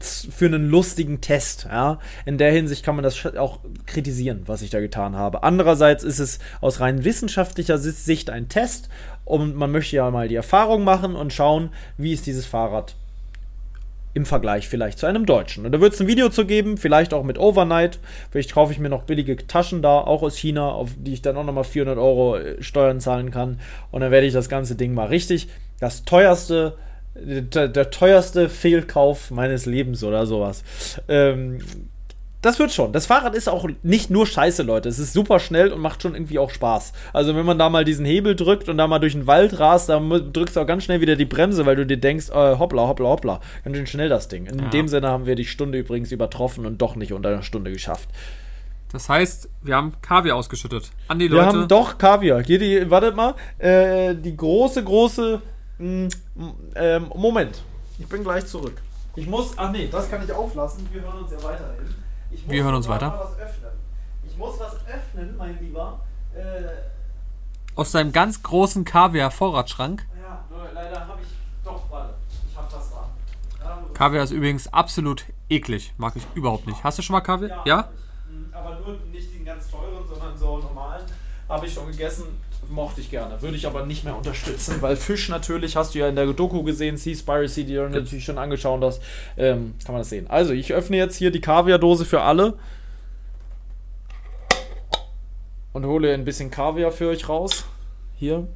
[0.01, 1.67] für einen lustigen Test.
[1.71, 1.99] Ja?
[2.25, 5.43] In der Hinsicht kann man das auch kritisieren, was ich da getan habe.
[5.43, 8.89] Andererseits ist es aus rein wissenschaftlicher Sicht ein Test
[9.27, 11.69] und man möchte ja mal die Erfahrung machen und schauen,
[11.99, 12.97] wie ist dieses Fahrrad
[14.19, 15.65] im Vergleich vielleicht zu einem deutschen.
[15.65, 18.01] Und da wird es ein Video zu geben, vielleicht auch mit Overnight.
[18.33, 21.37] Vielleicht kaufe ich mir noch billige Taschen da, auch aus China, auf die ich dann
[21.37, 23.61] auch nochmal 400 Euro äh, Steuern zahlen kann.
[23.93, 25.49] Und dann werde ich das ganze Ding mal richtig,
[25.79, 26.77] das teuerste,
[27.15, 30.65] der, der teuerste Fehlkauf meines Lebens oder sowas.
[31.07, 31.59] Ähm,
[32.41, 32.93] das wird schon.
[32.93, 34.89] Das Fahrrad ist auch nicht nur scheiße, Leute.
[34.89, 36.93] Es ist super schnell und macht schon irgendwie auch Spaß.
[37.13, 39.89] Also, wenn man da mal diesen Hebel drückt und da mal durch den Wald rast,
[39.89, 42.87] dann drückst du auch ganz schnell wieder die Bremse, weil du dir denkst, äh, hoppla,
[42.87, 43.41] hoppla, hoppla.
[43.65, 44.47] Ganz schön schnell das Ding.
[44.47, 44.69] In ja.
[44.69, 48.09] dem Sinne haben wir die Stunde übrigens übertroffen und doch nicht unter einer Stunde geschafft.
[48.93, 50.91] Das heißt, wir haben Kaviar ausgeschüttet.
[51.09, 51.43] An die Leute.
[51.43, 52.43] Wir haben doch Kaviar.
[52.43, 55.43] Hier die, wartet mal, äh, die große, große.
[55.79, 56.09] Mh,
[56.75, 57.63] äh, Moment.
[57.99, 58.81] Ich bin gleich zurück.
[59.17, 59.53] Ich muss.
[59.57, 60.89] Ach nee, das kann ich auflassen.
[60.93, 61.95] Wir hören uns ja weiterhin.
[62.31, 63.31] Wir hören uns weiter.
[64.27, 66.01] Ich muss was öffnen, mein Lieber.
[66.35, 66.69] Äh,
[67.75, 70.07] Aus deinem ganz großen Kaviar-Vorratsschrank.
[70.21, 71.29] Ja, leider habe ich.
[71.65, 72.15] Doch, warte.
[72.51, 72.83] Ich habe dran.
[73.61, 75.93] Ja, Kaviar ist übrigens absolut eklig.
[75.97, 76.83] Mag ich überhaupt nicht.
[76.85, 77.51] Hast du schon mal Kaviar?
[77.51, 77.63] Ja?
[77.67, 77.89] ja?
[78.31, 81.05] Mhm, aber nur nicht den ganz teuren, sondern so normalen.
[81.49, 82.25] Habe ich schon gegessen
[82.71, 83.41] mochte ich gerne.
[83.43, 86.63] Würde ich aber nicht mehr unterstützen, weil Fisch natürlich, hast du ja in der Doku
[86.63, 89.03] gesehen, Seaspiracy, die du natürlich schon angeschaut hast,
[89.37, 90.27] ähm, kann man das sehen.
[90.29, 92.55] Also, ich öffne jetzt hier die Kaviardose für alle
[95.73, 97.65] und hole ein bisschen Kaviar für euch raus.
[98.17, 98.49] Hier.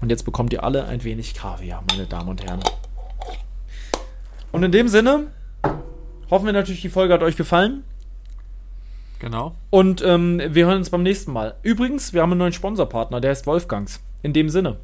[0.00, 2.60] Und jetzt bekommt ihr alle ein wenig Kaviar, meine Damen und Herren.
[4.52, 5.28] Und in dem Sinne
[6.30, 7.84] hoffen wir natürlich, die Folge hat euch gefallen.
[9.20, 9.54] Genau.
[9.68, 11.54] Und ähm, wir hören uns beim nächsten Mal.
[11.62, 14.00] Übrigens, wir haben einen neuen Sponsorpartner, der heißt Wolfgangs.
[14.22, 14.78] In dem Sinne.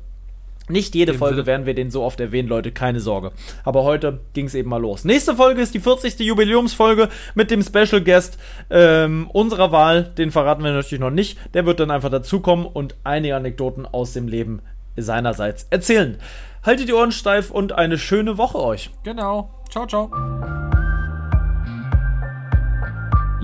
[0.68, 1.47] Nicht jede Folge Sinne.
[1.47, 3.32] werden wir den so oft erwähnen, Leute, keine Sorge.
[3.64, 5.05] Aber heute ging es eben mal los.
[5.05, 6.18] Nächste Folge ist die 40.
[6.20, 8.39] Jubiläumsfolge mit dem Special Guest
[8.70, 10.03] ähm, unserer Wahl.
[10.03, 11.39] Den verraten wir natürlich noch nicht.
[11.55, 14.61] Der wird dann einfach dazukommen und einige Anekdoten aus dem Leben
[14.97, 16.18] seinerseits erzählen.
[16.64, 18.91] Haltet die Ohren steif und eine schöne Woche euch.
[19.05, 19.51] Genau.
[19.70, 20.11] Ciao, ciao.